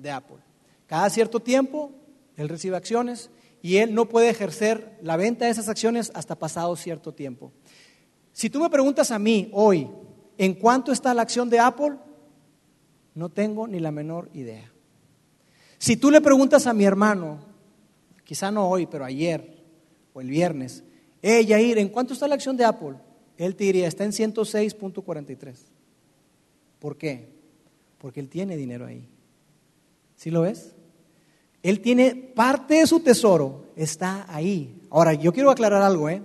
[0.00, 0.38] de Apple.
[0.86, 1.92] Cada cierto tiempo,
[2.36, 3.30] él recibe acciones
[3.62, 7.52] y él no puede ejercer la venta de esas acciones hasta pasado cierto tiempo.
[8.32, 9.88] Si tú me preguntas a mí hoy,
[10.38, 11.96] ¿en cuánto está la acción de Apple?
[13.14, 14.72] No tengo ni la menor idea.
[15.78, 17.40] Si tú le preguntas a mi hermano,
[18.24, 19.62] quizá no hoy, pero ayer
[20.12, 20.84] o el viernes,
[21.22, 22.96] hey Yair, ¿en cuánto está la acción de Apple?
[23.36, 25.56] Él te diría, está en 106.43.
[26.78, 27.28] ¿Por qué?
[27.98, 29.08] Porque él tiene dinero ahí.
[30.20, 30.74] ¿Sí lo ves?
[31.62, 34.78] Él tiene parte de su tesoro, está ahí.
[34.90, 36.20] Ahora, yo quiero aclarar algo, ¿eh?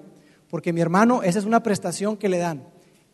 [0.49, 2.67] Porque mi hermano, esa es una prestación que le dan.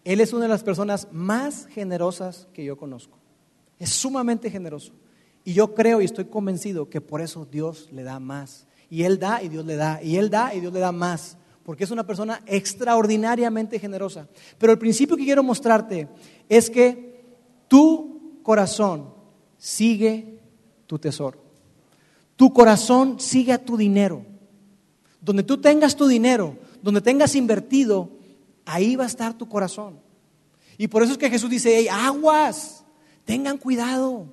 [0.04, 3.20] Él es una de las personas más generosas que yo conozco.
[3.78, 4.94] Es sumamente generoso.
[5.44, 8.66] Y yo creo y estoy convencido que por eso Dios le da más.
[8.90, 10.02] Y Él da y Dios le da.
[10.02, 11.38] Y Él da y Dios le da más.
[11.62, 14.28] Porque es una persona extraordinariamente generosa.
[14.58, 16.08] Pero el principio que quiero mostrarte
[16.50, 17.24] es que
[17.68, 19.14] tu corazón
[19.60, 20.31] sigue
[20.92, 21.40] tu tesoro.
[22.36, 24.26] Tu corazón sigue a tu dinero.
[25.22, 28.10] Donde tú tengas tu dinero, donde tengas invertido,
[28.66, 30.02] ahí va a estar tu corazón.
[30.78, 32.84] Y por eso es que Jesús dice, hey, aguas,
[33.24, 34.26] tengan cuidado,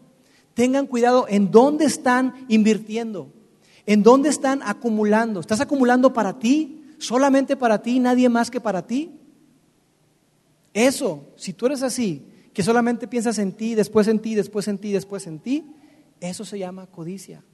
[0.54, 3.30] tengan cuidado en dónde están invirtiendo,
[3.86, 5.38] en dónde están acumulando.
[5.38, 6.82] ¿Estás acumulando para ti?
[6.98, 9.12] ¿Solamente para ti, nadie más que para ti?
[10.74, 14.78] Eso, si tú eres así, que solamente piensas en ti, después en ti, después en
[14.78, 15.64] ti, después en ti,
[16.20, 17.44] eso se llama codicia.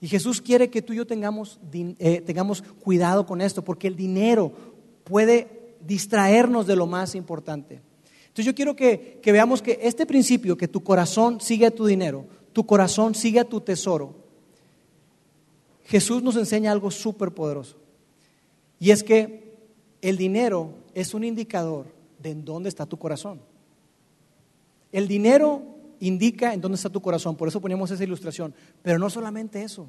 [0.00, 3.96] Y Jesús quiere que tú y yo tengamos, eh, tengamos cuidado con esto, porque el
[3.96, 4.52] dinero
[5.04, 7.80] puede distraernos de lo más importante.
[8.22, 11.86] Entonces yo quiero que, que veamos que este principio, que tu corazón sigue a tu
[11.86, 14.14] dinero, tu corazón sigue a tu tesoro,
[15.84, 17.76] Jesús nos enseña algo súper poderoso.
[18.78, 19.54] Y es que
[20.02, 21.86] el dinero es un indicador
[22.18, 23.40] de en dónde está tu corazón.
[24.92, 25.62] El dinero
[26.00, 27.36] indica en dónde está tu corazón.
[27.36, 28.54] Por eso poníamos esa ilustración.
[28.82, 29.88] Pero no solamente eso.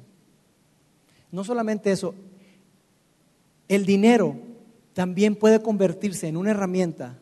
[1.30, 2.14] No solamente eso.
[3.68, 4.36] El dinero
[4.92, 7.18] también puede convertirse en una herramienta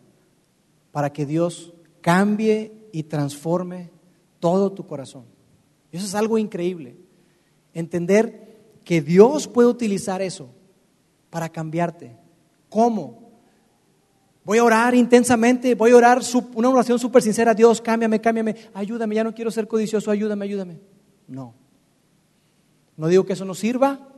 [0.93, 3.91] para que Dios cambie y transforme
[4.39, 5.25] todo tu corazón.
[5.91, 6.97] Eso es algo increíble.
[7.73, 10.49] Entender que Dios puede utilizar eso
[11.31, 12.17] para cambiarte.
[12.69, 13.24] ¿Cómo?
[14.45, 16.21] Voy a orar intensamente, voy a orar
[16.55, 20.81] una oración súper sincera, Dios, cámbiame, cámbiame, ayúdame, ya no quiero ser codicioso, ayúdame, ayúdame.
[21.27, 21.55] No.
[22.97, 24.09] No digo que eso no sirva,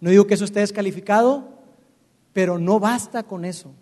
[0.00, 1.56] no digo que eso esté descalificado,
[2.32, 3.74] pero no basta con eso.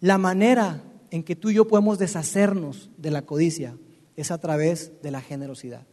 [0.00, 0.82] La manera
[1.12, 3.76] en que tú y yo podemos deshacernos de la codicia
[4.16, 5.86] es a través de la generosidad.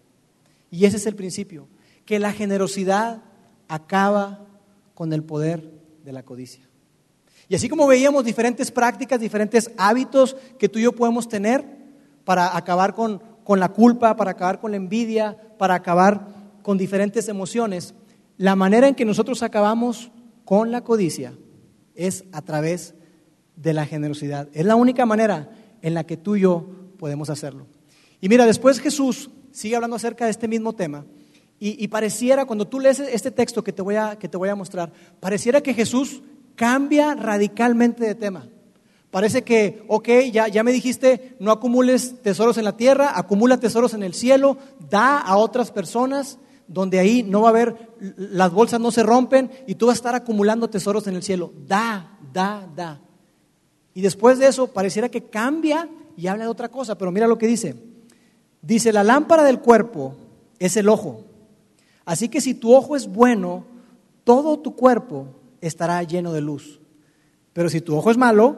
[0.71, 1.67] Y ese es el principio,
[2.05, 3.23] que la generosidad
[3.67, 4.45] acaba
[4.95, 5.71] con el poder
[6.03, 6.68] de la codicia.
[7.49, 11.65] Y así como veíamos diferentes prácticas, diferentes hábitos que tú y yo podemos tener
[12.23, 16.27] para acabar con, la culpa, para acabar con la envidia, para acabar
[16.61, 17.95] con diferentes emociones,
[18.37, 20.11] la manera en que nosotros acabamos
[20.45, 21.33] con la codicia
[21.95, 22.93] es a través
[23.55, 24.47] de la generosidad.
[24.53, 25.49] Es la única manera
[25.81, 26.67] en la que tú y yo
[26.99, 27.65] podemos hacerlo.
[28.21, 31.03] Y mira, después Jesús sigue hablando acerca de este mismo tema.
[31.59, 34.49] Y, y, pareciera, cuando tú lees este texto que te, voy a, que te voy
[34.49, 36.21] a mostrar, pareciera que Jesús
[36.59, 38.49] cambia radicalmente de tema.
[39.11, 43.93] Parece que, ok, ya, ya me dijiste, no acumules tesoros en la tierra, acumula tesoros
[43.93, 44.57] en el cielo,
[44.89, 49.49] da a otras personas, donde ahí no va a haber, las bolsas no se rompen
[49.67, 51.53] y tú vas a estar acumulando tesoros en el cielo.
[51.65, 52.99] Da, da, da.
[53.93, 57.37] Y después de eso pareciera que cambia y habla de otra cosa, pero mira lo
[57.37, 57.73] que dice.
[58.61, 60.13] Dice, la lámpara del cuerpo
[60.59, 61.23] es el ojo.
[62.03, 63.63] Así que si tu ojo es bueno,
[64.25, 66.79] todo tu cuerpo estará lleno de luz.
[67.53, 68.57] Pero si tu ojo es malo,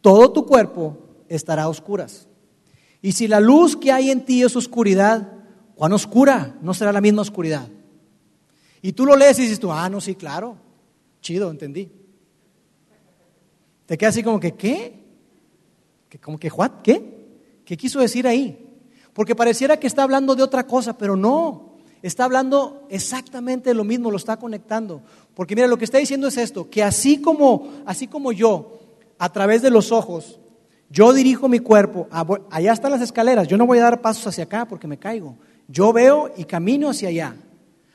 [0.00, 2.28] todo tu cuerpo estará a oscuras.
[3.02, 5.32] Y si la luz que hay en ti es oscuridad,
[5.74, 6.56] ¿cuán oscura?
[6.60, 7.68] No será la misma oscuridad.
[8.82, 10.56] Y tú lo lees y dices tú, ah, no, sí, claro,
[11.20, 11.90] chido, entendí.
[13.86, 15.00] Te queda así como que, ¿qué?
[16.08, 16.82] ¿Qué como que, ¿what?
[16.82, 17.20] ¿Qué?
[17.64, 18.66] ¿Qué quiso decir ahí?
[19.12, 21.69] Porque pareciera que está hablando de otra cosa, pero no
[22.02, 25.02] está hablando exactamente lo mismo, lo está conectando.
[25.34, 28.80] Porque mira, lo que está diciendo es esto, que así como, así como yo,
[29.18, 30.40] a través de los ojos,
[30.88, 32.08] yo dirijo mi cuerpo,
[32.50, 35.36] allá están las escaleras, yo no voy a dar pasos hacia acá porque me caigo.
[35.68, 37.36] Yo veo y camino hacia allá.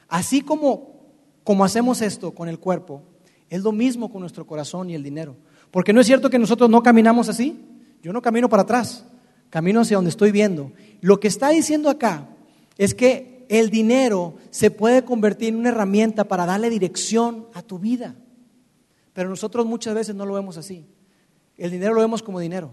[0.08, 0.96] Así como,
[1.44, 3.02] como hacemos esto con el cuerpo,
[3.50, 5.36] es lo mismo con nuestro corazón y el dinero.
[5.72, 7.60] Porque no es cierto que nosotros no caminamos así.
[8.02, 9.04] Yo no camino para atrás,
[9.50, 10.72] camino hacia donde estoy viendo.
[11.02, 12.30] Lo que está diciendo acá
[12.78, 17.80] es que el dinero se puede convertir en una herramienta para darle dirección a tu
[17.80, 18.16] vida.
[19.14, 20.86] Pero nosotros muchas veces no lo vemos así.
[21.58, 22.72] El dinero lo vemos como dinero.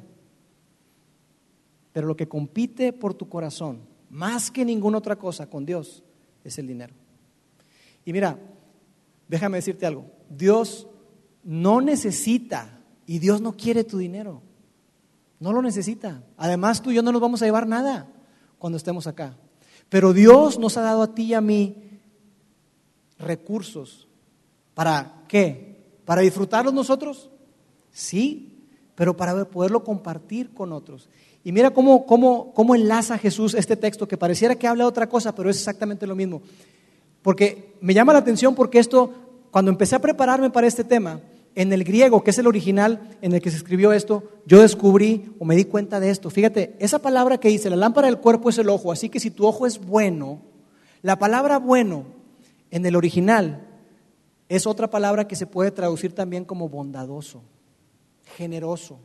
[1.93, 3.81] Pero lo que compite por tu corazón,
[4.11, 6.03] más que ninguna otra cosa con Dios,
[6.43, 6.95] es el dinero.
[8.05, 8.39] Y mira,
[9.29, 10.07] déjame decirte algo.
[10.29, 10.89] Dios
[11.45, 14.43] no necesita y Dios no quiere tu dinero.
[15.39, 16.23] No lo necesita.
[16.37, 18.09] Además, tú y yo no nos vamos a llevar nada
[18.59, 19.37] cuando estemos acá.
[19.93, 21.77] Pero Dios nos ha dado a ti y a mí
[23.19, 24.09] recursos.
[24.73, 25.85] ¿Para qué?
[26.07, 27.29] ¿Para disfrutarlos nosotros?
[27.91, 31.11] Sí, pero para poderlo compartir con otros.
[31.45, 35.11] Y mira cómo, cómo, cómo enlaza Jesús este texto, que pareciera que habla de otra
[35.11, 36.41] cosa, pero es exactamente lo mismo.
[37.21, 39.13] Porque me llama la atención porque esto,
[39.51, 41.21] cuando empecé a prepararme para este tema,
[41.55, 45.35] en el griego, que es el original en el que se escribió esto, yo descubrí
[45.39, 46.31] o me di cuenta de esto.
[46.31, 49.31] Fíjate, esa palabra que dice, la lámpara del cuerpo es el ojo, así que si
[49.31, 50.41] tu ojo es bueno,
[51.03, 52.05] la palabra bueno
[52.71, 53.67] en el original
[54.49, 57.43] es otra palabra que se puede traducir también como bondadoso,
[58.37, 58.99] generoso.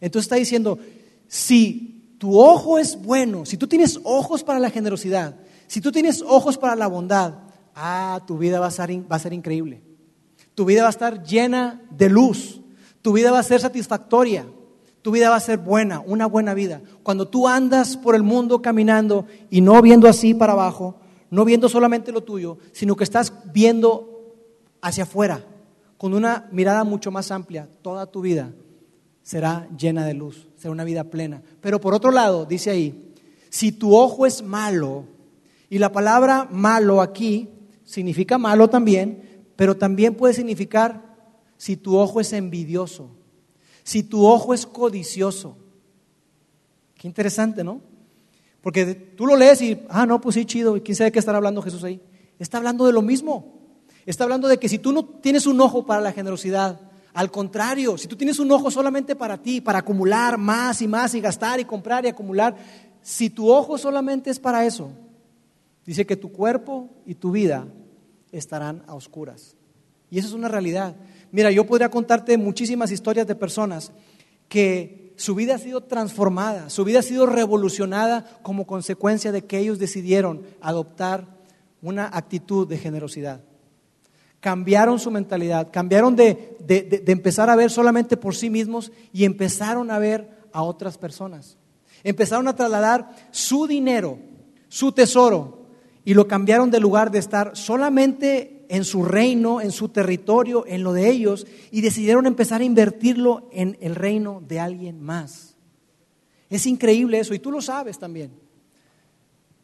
[0.00, 0.78] Entonces está diciendo,
[1.26, 6.22] si tu ojo es bueno, si tú tienes ojos para la generosidad, si tú tienes
[6.22, 7.34] ojos para la bondad,
[7.74, 9.89] ah, tu vida va a ser, va a ser increíble.
[10.54, 12.60] Tu vida va a estar llena de luz.
[13.02, 14.46] Tu vida va a ser satisfactoria.
[15.02, 16.82] Tu vida va a ser buena, una buena vida.
[17.02, 20.96] Cuando tú andas por el mundo caminando y no viendo así para abajo,
[21.30, 24.34] no viendo solamente lo tuyo, sino que estás viendo
[24.82, 25.44] hacia afuera,
[25.96, 28.52] con una mirada mucho más amplia, toda tu vida
[29.22, 31.42] será llena de luz, será una vida plena.
[31.60, 33.14] Pero por otro lado, dice ahí,
[33.48, 35.04] si tu ojo es malo,
[35.70, 37.48] y la palabra malo aquí
[37.84, 39.29] significa malo también,
[39.60, 41.02] pero también puede significar
[41.58, 43.10] si tu ojo es envidioso,
[43.82, 45.58] si tu ojo es codicioso.
[46.94, 47.82] Qué interesante, ¿no?
[48.62, 51.60] Porque tú lo lees y, ah, no, pues sí, chido, quién sabe qué estará hablando
[51.60, 52.00] Jesús ahí.
[52.38, 53.52] Está hablando de lo mismo.
[54.06, 56.80] Está hablando de que si tú no tienes un ojo para la generosidad,
[57.12, 61.14] al contrario, si tú tienes un ojo solamente para ti, para acumular más y más
[61.14, 62.56] y gastar y comprar y acumular,
[63.02, 64.90] si tu ojo solamente es para eso,
[65.84, 67.66] dice que tu cuerpo y tu vida
[68.32, 69.56] estarán a oscuras.
[70.10, 70.96] Y eso es una realidad.
[71.30, 73.92] Mira, yo podría contarte muchísimas historias de personas
[74.48, 79.58] que su vida ha sido transformada, su vida ha sido revolucionada como consecuencia de que
[79.58, 81.26] ellos decidieron adoptar
[81.82, 83.42] una actitud de generosidad.
[84.40, 89.90] Cambiaron su mentalidad, cambiaron de, de, empezar a ver solamente por sí mismos y empezaron
[89.90, 91.58] a ver a otras personas.
[92.02, 94.18] Empezaron a trasladar su dinero,
[94.68, 95.59] su tesoro,
[96.04, 100.82] y lo cambiaron de lugar de estar solamente en su reino, en su territorio, en
[100.82, 105.56] lo de ellos, y decidieron empezar a invertirlo en el reino de alguien más.
[106.48, 108.32] Es increíble eso, y tú lo sabes también,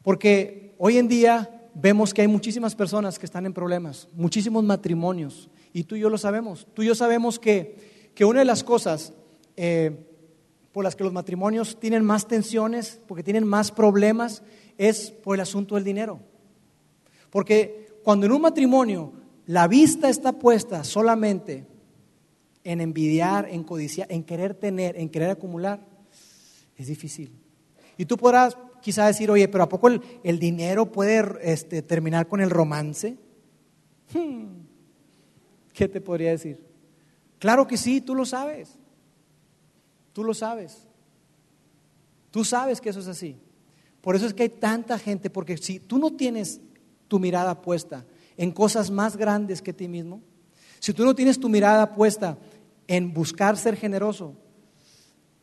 [0.03, 5.49] porque hoy en día vemos que hay muchísimas personas que están en problemas, muchísimos matrimonios,
[5.73, 6.67] y tú y yo lo sabemos.
[6.73, 9.13] Tú y yo sabemos que, que una de las cosas
[9.55, 9.91] eh,
[10.71, 14.43] por las que los matrimonios tienen más tensiones, porque tienen más problemas,
[14.77, 16.19] es por el asunto del dinero.
[17.29, 19.13] Porque cuando en un matrimonio
[19.45, 21.65] la vista está puesta solamente
[22.63, 25.79] en envidiar, en codiciar, en querer tener, en querer acumular,
[26.75, 27.31] es difícil.
[27.97, 32.41] Y tú podrás quizá decir, oye, pero ¿a poco el, dinero puede este, terminar con
[32.41, 33.17] el romance?
[34.13, 34.47] Hmm.
[35.73, 36.59] ¿Qué te podría decir?
[37.39, 38.77] Claro que sí, tú lo sabes.
[40.13, 40.87] Tú lo sabes.
[42.31, 43.37] Tú sabes que eso es así.
[44.01, 46.61] Por eso es que hay tanta gente, porque si tú no tienes
[47.07, 48.05] tu mirada puesta
[48.37, 50.21] en cosas más grandes que ti mismo,
[50.79, 52.37] si tú no tienes tu mirada puesta
[52.87, 54.35] en buscar ser generoso,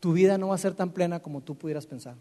[0.00, 2.16] tu vida no va a ser tan plena como tú pudieras pensar.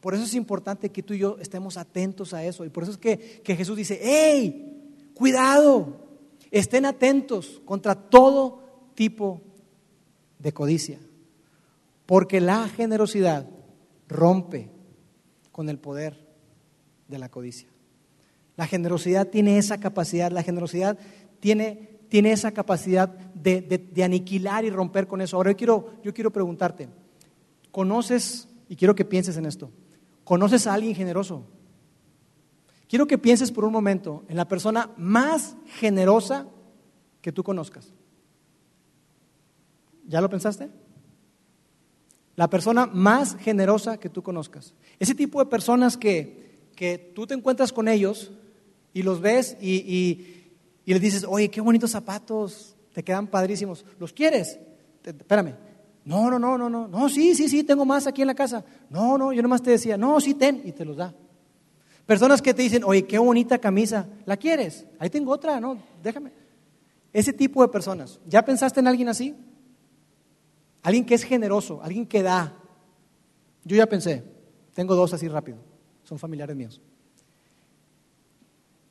[0.00, 2.64] Por eso es importante que tú y yo estemos atentos a eso.
[2.64, 5.10] Y por eso es que, que Jesús dice, ¡hey!
[5.14, 6.06] Cuidado,
[6.50, 8.62] estén atentos contra todo
[8.94, 9.42] tipo
[10.38, 10.98] de codicia.
[12.06, 13.46] Porque la generosidad
[14.08, 14.70] rompe
[15.60, 16.16] con el poder
[17.06, 17.68] de la codicia.
[18.56, 20.98] La generosidad tiene esa capacidad, la generosidad
[21.38, 25.36] tiene, tiene esa capacidad de, aniquilar y romper con eso.
[25.36, 26.88] Ahora yo quiero, yo quiero preguntarte,
[27.70, 29.70] ¿conoces, y quiero que pienses en esto,
[30.24, 31.44] ¿conoces a alguien generoso?
[32.88, 36.46] Quiero que pienses por un momento en la persona más generosa
[37.20, 37.92] que tú conozcas.
[40.08, 40.70] ¿Ya lo pensaste?
[42.40, 44.72] La persona más generosa que tú conozcas.
[44.98, 48.32] Ese tipo de personas que, que tú te encuentras con ellos
[48.94, 49.74] y los ves y,
[50.86, 53.84] y, les dices, oye, qué bonitos zapatos, te quedan padrísimos.
[53.98, 54.58] ¿Los quieres?
[55.04, 55.54] espérame,
[56.06, 56.88] No, no, no, no, no.
[56.88, 58.64] No, sí, sí, sí, tengo más aquí en la casa.
[58.88, 61.14] No, no, yo nomás te decía, no, sí, ten, y te los da.
[62.06, 64.86] Personas que te dicen, oye, qué bonita camisa, ¿la quieres?
[64.98, 66.32] Ahí tengo otra, no, déjame.
[67.12, 68.18] Ese tipo de personas.
[68.26, 69.36] ¿Ya pensaste en alguien así?
[70.82, 72.56] Alguien que es generoso, alguien que da.
[73.64, 74.24] Yo ya pensé,
[74.74, 75.58] tengo dos así rápido,
[76.04, 76.80] son familiares míos.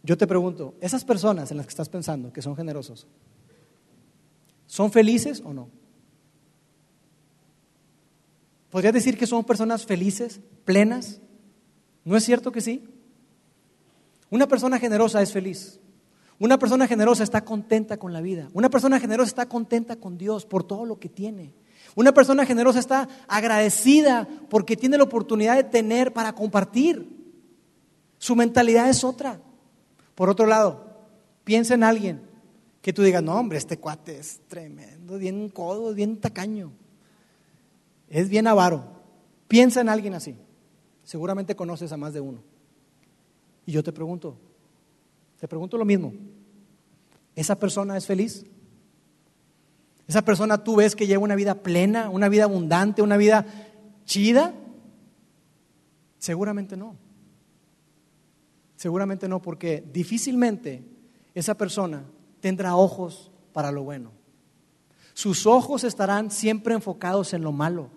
[0.04, 3.08] Yo te pregunto, esas personas en las que estás pensando, que son generosos,
[4.66, 5.70] ¿son felices o no?
[8.70, 11.20] ¿Podrías decir que son personas felices, plenas?
[12.06, 12.88] ¿No es cierto que sí?
[14.30, 15.80] Una persona generosa es feliz.
[16.38, 18.50] Una persona generosa está contenta con la vida.
[18.54, 21.54] Una persona generosa está contenta con Dios por todo lo que tiene.
[21.96, 27.08] Una persona generosa está agradecida porque tiene la oportunidad de tener para compartir.
[28.18, 29.40] Su mentalidad es otra.
[30.16, 30.86] Por otro lado,
[31.44, 32.22] piensa en alguien
[32.82, 36.72] que tú digas, no hombre, este cuate es tremendo, bien codo, bien tacaño
[38.10, 38.86] es bien avaro.
[39.48, 40.36] Piensa en alguien así.
[41.04, 42.44] Seguramente conoces a más de uno.
[43.66, 44.38] Y yo te pregunto,
[45.40, 46.14] te pregunto lo mismo.
[47.36, 48.46] ¿Esa persona es feliz?
[50.10, 53.46] ¿Esa persona tú ves que lleva una vida plena, una vida abundante, una vida
[54.06, 54.56] chida?
[56.18, 56.96] Seguramente no.
[58.76, 60.84] Seguramente no, porque difícilmente
[61.36, 62.06] esa persona
[62.40, 64.10] tendrá ojos para lo bueno.
[65.14, 67.92] Sus ojos estarán siempre enfocados en lo malo.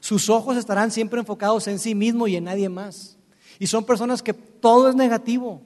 [0.00, 3.16] Sus ojos estarán siempre enfocados en sí mismo y en nadie más.
[3.58, 5.62] Y son personas que todo es negativo.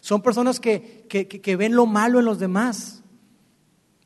[0.00, 3.02] Son personas que, que, ven lo malo en los demás.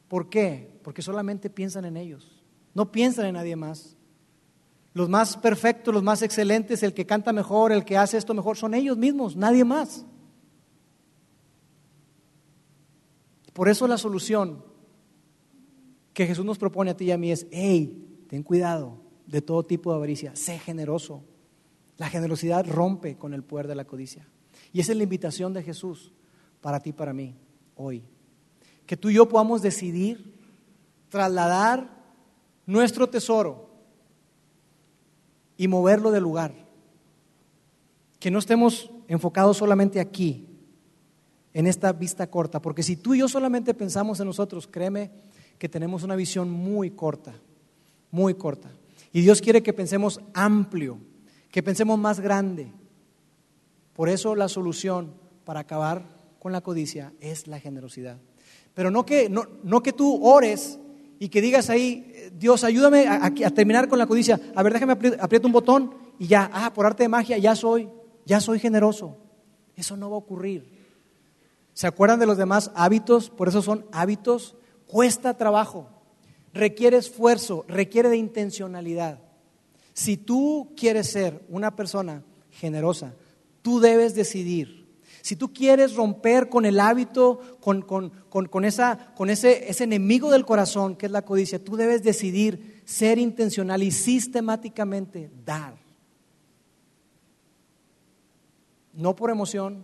[0.08, 0.75] ¿Por qué?
[0.87, 2.44] Porque solamente piensan en ellos.
[2.72, 3.96] No piensan en nadie más.
[4.94, 8.57] Los más perfectos, los más excelentes, el que canta mejor, el que hace esto mejor,
[8.57, 10.07] son ellos mismos, nadie más.
[13.53, 14.62] Por eso la solución
[16.14, 19.64] que Jesús nos propone a ti y a mí es, hey, ten cuidado, de todo
[19.64, 20.37] tipo de avaricia.
[20.37, 21.25] Sé generoso.
[21.96, 24.29] La generosidad rompe con el poder de la codicia.
[24.72, 26.12] Y esa es la invitación de Jesús
[26.61, 27.35] para ti y para mí
[27.75, 28.05] hoy.
[28.87, 30.36] Que tú y yo podamos decidir
[31.08, 31.88] trasladar
[32.66, 33.70] nuestro tesoro
[35.56, 36.54] y moverlo del lugar.
[38.18, 40.46] Que no estemos enfocados solamente aquí,
[41.54, 45.10] en esta vista corta, porque si tú y yo solamente pensamos en nosotros, créeme
[45.58, 47.34] que tenemos una visión muy corta,
[48.10, 48.68] muy corta.
[49.10, 50.98] Y Dios quiere que pensemos amplio,
[51.50, 52.70] que pensemos más grande.
[53.94, 55.14] Por eso la solución
[55.46, 56.04] para acabar
[56.38, 58.18] con la codicia es la generosidad.
[58.74, 60.78] Pero no que, no, no que tú ores
[61.18, 64.40] y que digas ahí, Dios, ayúdame a, terminar con la codicia.
[64.55, 67.88] A ver, déjame aprieto un botón y ya, ah, por arte de magia, ya soy,
[68.24, 69.16] ya soy generoso.
[69.74, 70.76] Eso no va a ocurrir.
[71.72, 73.31] ¿Se acuerdan de los demás hábitos?
[73.31, 74.57] Por eso son hábitos.
[74.87, 75.88] Cuesta trabajo
[76.57, 79.20] requiere esfuerzo, requiere de intencionalidad.
[79.92, 83.14] Si tú quieres ser una persona generosa,
[83.62, 84.86] tú debes decidir.
[85.26, 90.94] Si tú quieres romper con el hábito, con, esa, con ese, ese enemigo del corazón
[90.94, 95.74] que es la codicia, tú debes decidir ser intencional y sistemáticamente dar.
[98.92, 99.82] No por emoción,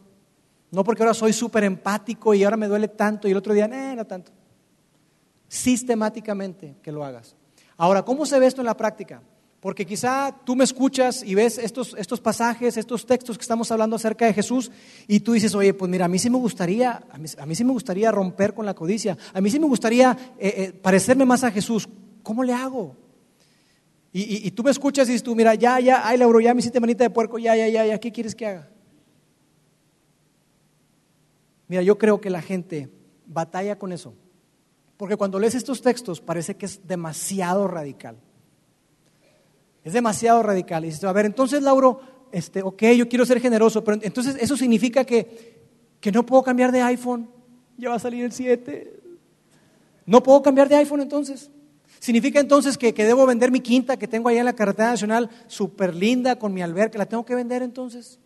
[0.71, 3.65] no porque ahora soy súper empático y ahora me duele tanto y el otro día,
[3.65, 4.31] eh, no tanto
[5.49, 7.35] sistemáticamente que lo hagas.
[7.77, 9.23] Ahora, ¿cómo se ve esto en la práctica?
[9.63, 13.95] Porque quizá tú me escuchas y ves estos, estos pasajes, estos textos que estamos hablando
[13.95, 14.73] acerca de Jesús
[15.07, 17.71] y tú dices, oye, pues mira, a mí sí me gustaría, a mí, sí me
[17.71, 21.53] gustaría romper con la codicia, a mí sí me gustaría eh, eh, parecerme más a
[21.53, 21.89] Jesús.
[22.25, 22.97] ¿Cómo le hago?
[24.13, 26.81] Y, tú me escuchas y dices tú, mira, ya, ya, ay, Lauro, ya me hiciste
[26.81, 28.69] manita de puerco, ya, ya, ya, ya, ¿qué quieres que haga?
[31.69, 32.91] Mira, yo creo que la gente
[33.27, 34.13] batalla con eso.
[34.97, 38.17] Porque cuando lees estos textos parece que es demasiado radical.
[39.85, 40.85] Es demasiado radical.
[40.85, 44.57] Y dices, a ver, entonces, Lauro, este, ok, yo quiero ser generoso, pero entonces eso
[44.57, 45.61] significa que,
[46.01, 47.29] que no puedo cambiar de iPhone.
[47.77, 49.01] Ya va a salir el 7.
[50.07, 51.51] No puedo cambiar de iPhone entonces.
[51.99, 55.31] Significa entonces que, que debo vender mi quinta que tengo allá en la carretera nacional,
[55.47, 58.19] súper linda, con mi alberca, la tengo que vender entonces.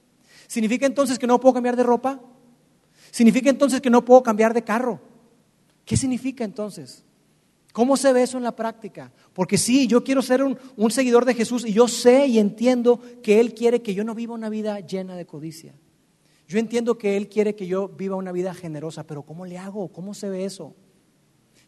[0.47, 2.21] Significa entonces que no puedo cambiar de ropa.
[3.11, 5.01] Significa entonces que no puedo cambiar de carro.
[5.85, 7.05] ¿Qué significa entonces?
[7.77, 9.13] ¿Cómo se ve eso en la práctica?
[9.35, 13.39] Porque sí, yo quiero ser un, seguidor de Jesús y yo sé y entiendo que
[13.39, 15.75] Él quiere que yo no viva una vida llena de codicia.
[16.49, 19.89] Yo entiendo que Él quiere que yo viva una vida generosa, pero ¿cómo le hago?
[19.89, 20.75] ¿Cómo se ve eso?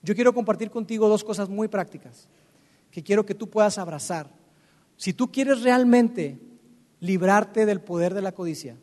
[0.03, 2.27] Yo quiero compartir contigo dos cosas muy prácticas
[2.91, 4.35] que quiero que tú puedas abrazar.
[4.97, 6.41] Si tú quieres realmente
[7.01, 8.79] librarte del poder de la codicia,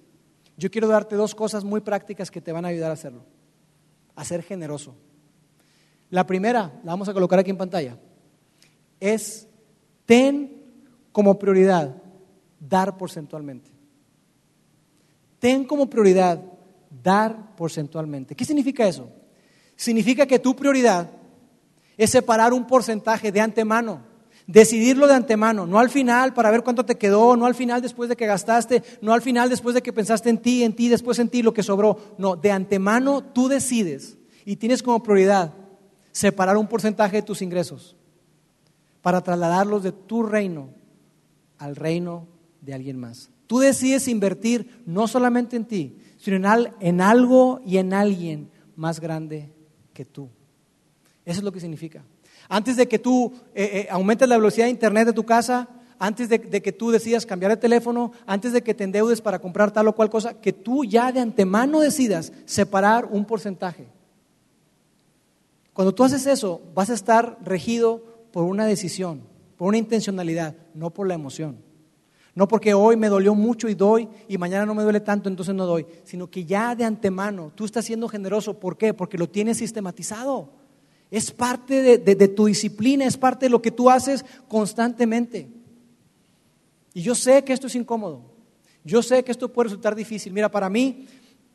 [0.58, 3.26] yo quiero darte dos cosas muy prácticas que te van a ayudar a hacerlo.
[4.14, 4.94] A ser generoso.
[6.16, 7.98] La primera, la vamos a colocar aquí en pantalla.
[9.02, 9.50] es
[10.06, 10.50] ten
[11.12, 11.94] como prioridad
[12.58, 13.70] dar porcentualmente.
[15.40, 16.42] Ten como prioridad
[17.04, 18.34] dar porcentualmente.
[18.34, 19.10] ¿Qué significa eso?
[19.76, 21.12] Significa que tu prioridad
[21.98, 24.00] es separar un porcentaje de antemano,
[24.48, 28.08] decidirlo de antemano, no al final para ver cuánto te quedó, no al final después
[28.08, 31.20] de que gastaste, no al final después de que pensaste en ti, en ti, después
[31.20, 32.16] en ti lo que sobró.
[32.18, 35.65] No, de antemano tú decides y tienes como prioridad
[36.16, 37.94] separar un porcentaje de tus ingresos
[39.02, 40.70] para trasladarlos de tu reino
[41.58, 42.26] al reino
[42.62, 43.30] de alguien más.
[43.48, 46.38] Tú decides invertir no solamente en ti, sino
[46.80, 49.52] en, algo y en alguien más grande
[49.94, 50.30] que tú.
[51.26, 52.02] Eso es lo que significa.
[52.48, 55.68] Antes de que tú eh, eh, aumentes la velocidad de internet de tu casa,
[56.00, 59.40] antes de, de, que tú decidas cambiar el teléfono, antes de que te endeudes para
[59.40, 63.94] comprar tal o cual cosa, que tú ya de antemano decidas separar un porcentaje.
[65.76, 68.02] Cuando tú haces eso, vas a estar regido
[68.32, 69.24] por una decisión,
[69.58, 71.58] por una intencionalidad, no por la emoción.
[72.34, 75.54] No porque hoy me dolió mucho y doy y mañana no me duele tanto, entonces
[75.54, 78.58] no doy, sino que ya de antemano tú estás siendo generoso.
[78.58, 78.94] ¿Por qué?
[78.94, 80.50] Porque lo tienes sistematizado.
[81.12, 85.50] Es parte de, tu disciplina, es parte de lo que tú haces constantemente.
[86.94, 88.22] Y yo sé que esto es incómodo.
[88.86, 90.32] Yo sé que esto puede resultar difícil.
[90.32, 91.06] Mira, para mí,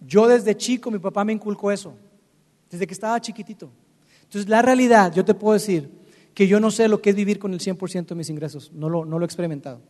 [0.06, 1.94] yo desde chico, mi papá me inculcó eso,
[2.70, 3.70] desde que estaba chiquitito.
[4.30, 5.90] Entonces, la realidad, yo te puedo decir
[6.34, 8.70] que yo no sé lo que es vivir con el 100% de mis ingresos.
[8.72, 9.80] No lo, no lo he experimentado.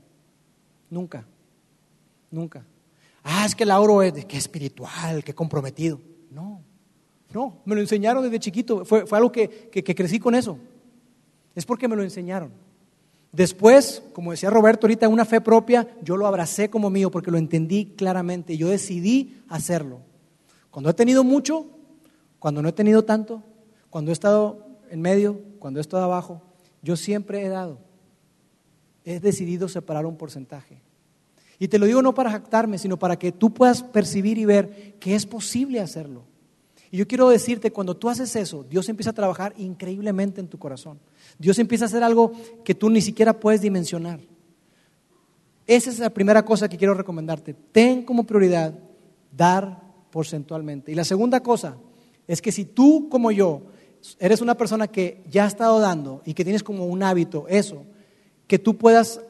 [0.89, 1.27] Nunca,
[2.31, 2.65] nunca.
[3.23, 6.01] Ah, es que el oro es que espiritual, que comprometido.
[6.31, 6.63] No,
[7.35, 8.87] no, me lo enseñaron desde chiquito.
[8.87, 10.57] Fue, algo que, que crecí con eso.
[11.55, 12.51] Es porque me lo enseñaron.
[13.33, 17.37] Después, como decía Roberto ahorita, una fe propia, yo lo abracé como mío porque lo
[17.37, 18.57] entendí claramente.
[18.57, 20.01] Yo decidí hacerlo.
[20.71, 21.67] Cuando he tenido mucho,
[22.39, 23.43] cuando no he tenido tanto,
[23.91, 26.43] cuando he estado en medio, cuando he estado abajo,
[26.83, 27.91] yo siempre he dado
[29.05, 30.83] he decidido separar un porcentaje.
[31.59, 34.95] Y te lo digo no para jactarme, sino para que tú puedas percibir y ver
[34.99, 36.25] que es posible hacerlo.
[36.91, 40.59] Y yo quiero decirte, cuando tú haces eso, Dios empieza a trabajar increíblemente en tu
[40.59, 40.99] corazón.
[41.39, 42.33] Dios empieza a hacer algo
[42.65, 44.21] que tú ni siquiera puedes dimensionar.
[45.67, 47.55] Esa es la primera cosa que quiero recomendarte.
[47.55, 48.75] Ten como prioridad
[49.37, 50.91] dar porcentualmente.
[50.91, 51.77] Y la segunda cosa
[52.27, 53.63] es que si tú como yo
[54.19, 57.85] eres una persona que ya ha estado dando y que tienes como un hábito eso,
[58.47, 59.21] que tú puedas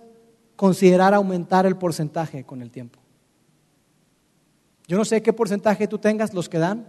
[0.56, 3.00] considerar aumentar el porcentaje con el tiempo.
[4.86, 6.86] Yo no sé qué porcentaje tú tengas, los que dan.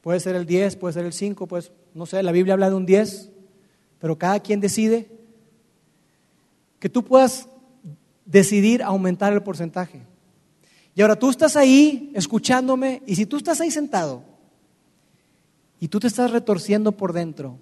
[0.00, 2.76] Puede ser el 10, puede ser el 5, pues no sé, la Biblia habla de
[2.76, 3.30] un 10,
[3.98, 5.10] pero cada quien decide
[6.78, 7.48] que tú puedas
[8.24, 10.02] decidir aumentar el porcentaje.
[10.94, 14.31] Y ahora tú estás ahí escuchándome y si tú estás ahí sentado
[15.82, 17.58] y tú te estás retorciendo por dentro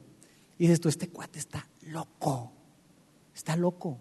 [0.59, 2.53] y dices tú, este cuate está loco.
[3.35, 3.97] Está loco.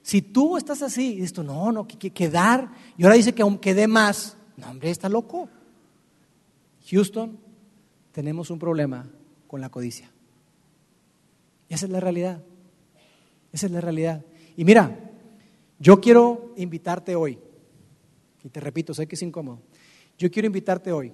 [0.00, 3.34] Si tú estás así, y dices tú, no, no, que, que, dar, y ahora dice
[3.34, 5.48] que aunque dé más, no, hombre, está loco.
[6.88, 7.36] Houston,
[8.12, 9.10] tenemos un problema
[9.48, 10.08] con la codicia.
[11.68, 12.44] Y esa es la realidad.
[13.52, 14.24] Esa es la realidad.
[14.56, 15.10] Y mira,
[15.80, 17.40] yo quiero invitarte hoy,
[18.44, 19.62] y te repito, sé que es incómodo,
[20.16, 21.12] yo quiero invitarte hoy,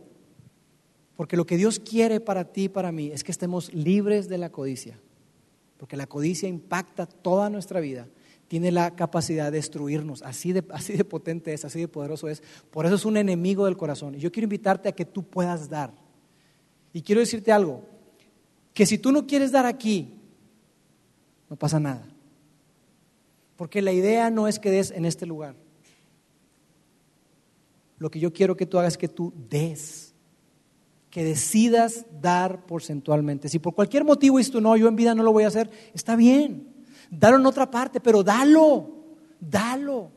[1.17, 4.39] porque lo que Dios quiere para ti y para mí es que estemos libres de
[4.39, 4.99] la codicia
[5.83, 8.07] porque la codicia impacta toda nuestra vida,
[8.47, 12.41] tiene la capacidad de destruirnos, así de, así de potente es, así de poderoso es.
[12.71, 14.15] Por eso es un enemigo del corazón.
[14.15, 15.93] Y yo quiero invitarte a que tú puedas dar.
[16.93, 17.83] Y quiero decirte algo,
[18.73, 20.15] que si tú no quieres dar aquí,
[21.51, 22.07] no pasa nada.
[23.57, 25.57] Porque la idea no es que des en este lugar.
[27.99, 30.12] Lo que yo quiero que tú hagas es que tú des
[31.13, 33.51] que decidas dar porcentualmente.
[33.51, 35.71] Si por cualquier motivo dices tú, no, yo en vida no lo voy a hacer,
[35.93, 36.67] está bien.
[37.11, 38.89] Dalo en otra parte, pero dalo,
[39.39, 40.11] dalo.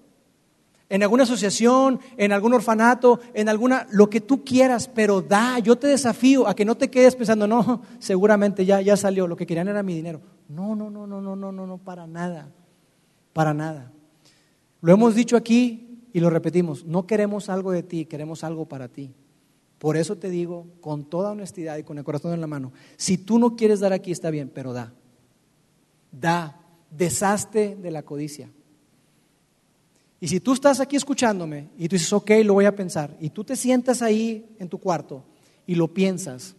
[0.88, 5.60] En alguna asociación, en algún orfanato, en alguna, lo que tú quieras, pero da.
[5.60, 9.36] Yo te desafío a que no te quedes pensando, no, seguramente ya, ya salió, lo
[9.36, 10.22] que querían era mi dinero.
[10.48, 12.48] No, no, no, no, no, no, no, no, para nada,
[13.34, 13.92] para nada.
[14.80, 18.88] Lo hemos dicho aquí y lo repetimos, no queremos algo de ti, queremos algo para
[18.88, 19.14] ti.
[19.80, 23.18] Por eso te digo, con toda honestidad y con el corazón en la mano, si
[23.18, 24.94] tú no quieres dar aquí está bien, pero da.
[26.12, 28.50] Da, deshazte de la codicia.
[30.20, 33.30] Y si tú estás aquí escuchándome y tú dices, ok, lo voy a pensar, y
[33.30, 35.24] tú te sientas ahí en tu cuarto
[35.68, 36.56] y lo piensas,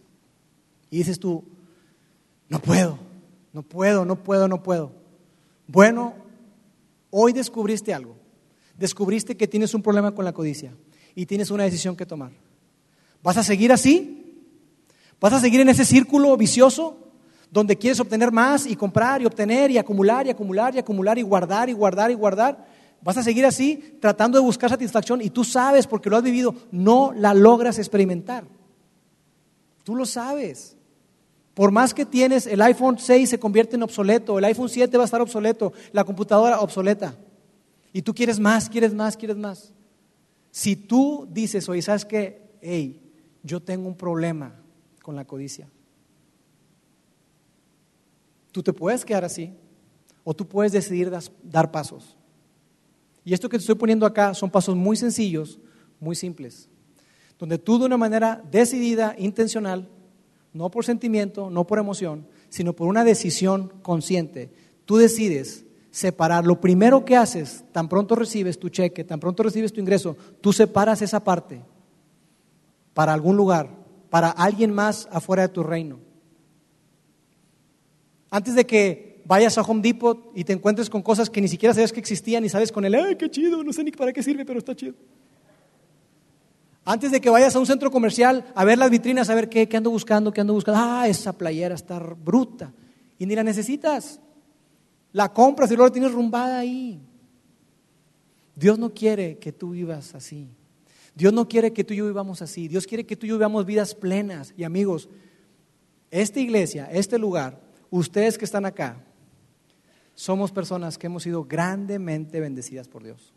[0.89, 1.43] y dices tú,
[2.49, 2.97] no puedo,
[3.51, 4.91] no puedo, no puedo, no puedo.
[5.67, 6.13] Bueno,
[7.09, 8.15] hoy descubriste algo.
[8.77, 10.73] Descubriste que tienes un problema con la codicia
[11.15, 12.31] y tienes una decisión que tomar.
[13.27, 14.23] ¿Vas a seguir así?
[15.19, 16.97] ¿Vas a seguir en ese círculo vicioso
[17.51, 21.23] donde quieres obtener más y comprar y obtener y acumular y acumular y acumular y
[21.23, 22.65] guardar y guardar y guardar,
[23.01, 26.55] vas a seguir así tratando de buscar satisfacción y tú sabes porque lo has vivido,
[26.71, 28.45] no la logras experimentar.
[29.83, 30.77] Tú lo sabes.
[31.53, 35.03] Por más que tienes, el iPhone 6 se convierte en obsoleto, el iPhone 7 va
[35.03, 37.13] a estar obsoleto, la computadora obsoleta.
[37.91, 39.73] Y tú quieres más, quieres más, quieres más.
[40.49, 42.47] Si tú dices, oye, ¿sabes qué?
[42.61, 43.03] Hey,
[43.47, 44.53] yo tengo un problema
[45.01, 45.69] con la codicia.
[48.51, 49.53] Tú te puedes quedar así
[50.23, 51.11] o tú puedes decidir
[51.43, 52.17] dar pasos.
[53.23, 55.59] Y esto que te estoy poniendo acá son pasos muy sencillos,
[55.99, 56.69] muy simples,
[57.39, 59.89] donde tú de una manera decidida, intencional,
[60.53, 64.51] no por sentimiento, no por emoción, sino por una decisión consciente,
[64.85, 66.45] tú decides separar.
[66.45, 70.51] Lo primero que haces, tan pronto recibes tu cheque, tan pronto recibes tu ingreso, tú
[70.51, 71.63] separas esa parte
[72.97, 73.69] para algún lugar,
[74.09, 75.99] para alguien más afuera de tu reino.
[78.31, 81.75] Antes de que vayas a Home Depot y te encuentres con cosas que ni siquiera
[81.75, 83.63] sabes que existían y sabes con el, ¡ay, qué chido!
[83.63, 84.95] No sé ni para qué sirve, pero está chido.
[86.85, 89.69] Antes de que vayas a un centro comercial a ver las vitrinas, a ver qué,
[89.69, 90.81] qué ando buscando, qué ando buscando.
[90.83, 92.73] Ah, esa playera está bruta.
[93.19, 94.19] Y ni la necesitas.
[95.11, 96.99] La compras y luego la tienes rumbada ahí.
[98.55, 100.49] Dios no quiere que tú vivas así.
[101.17, 102.67] Dios no quiere que tú y yo vivamos así.
[102.67, 104.53] Dios quiere que tú y yo vivamos vidas plenas.
[104.55, 105.09] Y amigos,
[106.11, 107.59] esta iglesia, este lugar,
[107.89, 109.03] ustedes que están acá,
[110.13, 113.33] somos personas que hemos sido grandemente bendecidas por Dios.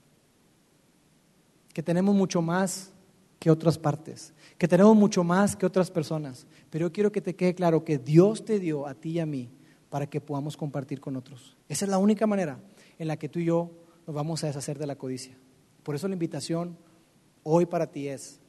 [1.72, 2.93] Que tenemos mucho más
[3.39, 6.47] que otras partes, que tenemos mucho más que otras personas.
[6.68, 9.26] Pero yo quiero que te quede claro que Dios te dio a ti y a
[9.26, 9.49] mí
[9.89, 11.57] para que podamos compartir con otros.
[11.66, 12.61] Esa es la única manera
[12.99, 13.70] en la que tú y yo
[14.07, 15.35] nos vamos a deshacer de la codicia.
[15.83, 16.76] Por eso la invitación
[17.43, 18.41] hoy para ti es,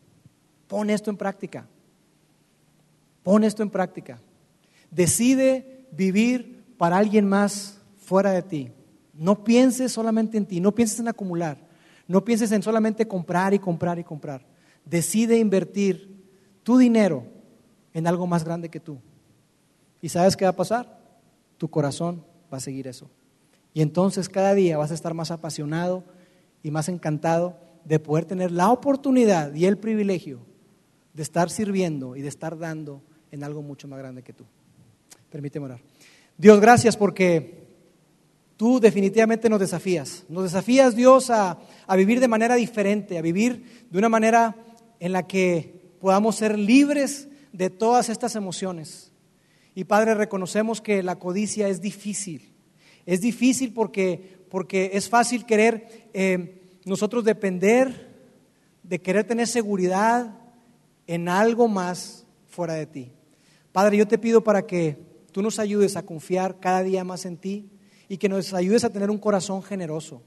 [0.68, 1.68] pon esto en práctica.
[3.24, 4.20] Pon esto en práctica.
[4.90, 8.72] Decide vivir para alguien más fuera de ti.
[9.14, 11.58] No pienses solamente en ti, no pienses en acumular,
[12.08, 14.46] no pienses en solamente comprar y comprar y comprar.
[14.86, 16.26] Decide invertir
[16.64, 17.24] tu dinero
[17.94, 18.98] en algo más grande que tú.
[20.02, 21.00] ¿Y sabes qué va a pasar?
[21.58, 23.10] Tu corazón va a seguir eso.
[23.74, 26.04] Y entonces cada día vas a estar más apasionado
[26.64, 30.40] y más encantado de poder tener la oportunidad y el privilegio
[31.14, 33.02] de estar sirviendo y de estar dando
[33.32, 34.46] en algo mucho más grande que tú.
[35.30, 35.82] Permíteme orar.
[36.38, 37.66] Dios, gracias porque
[38.58, 40.24] tú definitivamente nos desafías.
[40.30, 44.56] Nos desafías, Dios, a, a vivir de manera diferente, a vivir de una manera
[45.00, 49.12] en la que podamos ser libres de todas estas emociones.
[49.76, 52.54] Y Padre, reconocemos que la codicia es difícil.
[53.06, 58.10] Es difícil porque, porque es fácil querer eh, nosotros depender,
[58.84, 60.38] de querer tener seguridad
[61.08, 63.12] en algo más fuera de ti.
[63.72, 64.98] Padre, yo te pido para que
[65.32, 67.70] tú nos ayudes a confiar cada día más en ti
[68.10, 70.22] y que nos ayudes a tener un corazón generoso,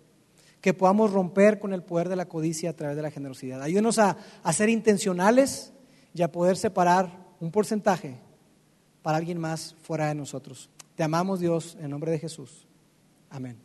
[0.60, 3.60] que podamos romper con el poder de la codicia a través de la generosidad.
[3.60, 5.72] Ayúdenos a, a ser intencionales
[6.14, 8.16] y a poder separar un porcentaje
[9.02, 10.70] para alguien más fuera de nosotros.
[10.94, 12.66] Te amamos Dios en nombre de Jesús.
[13.28, 13.63] Amén.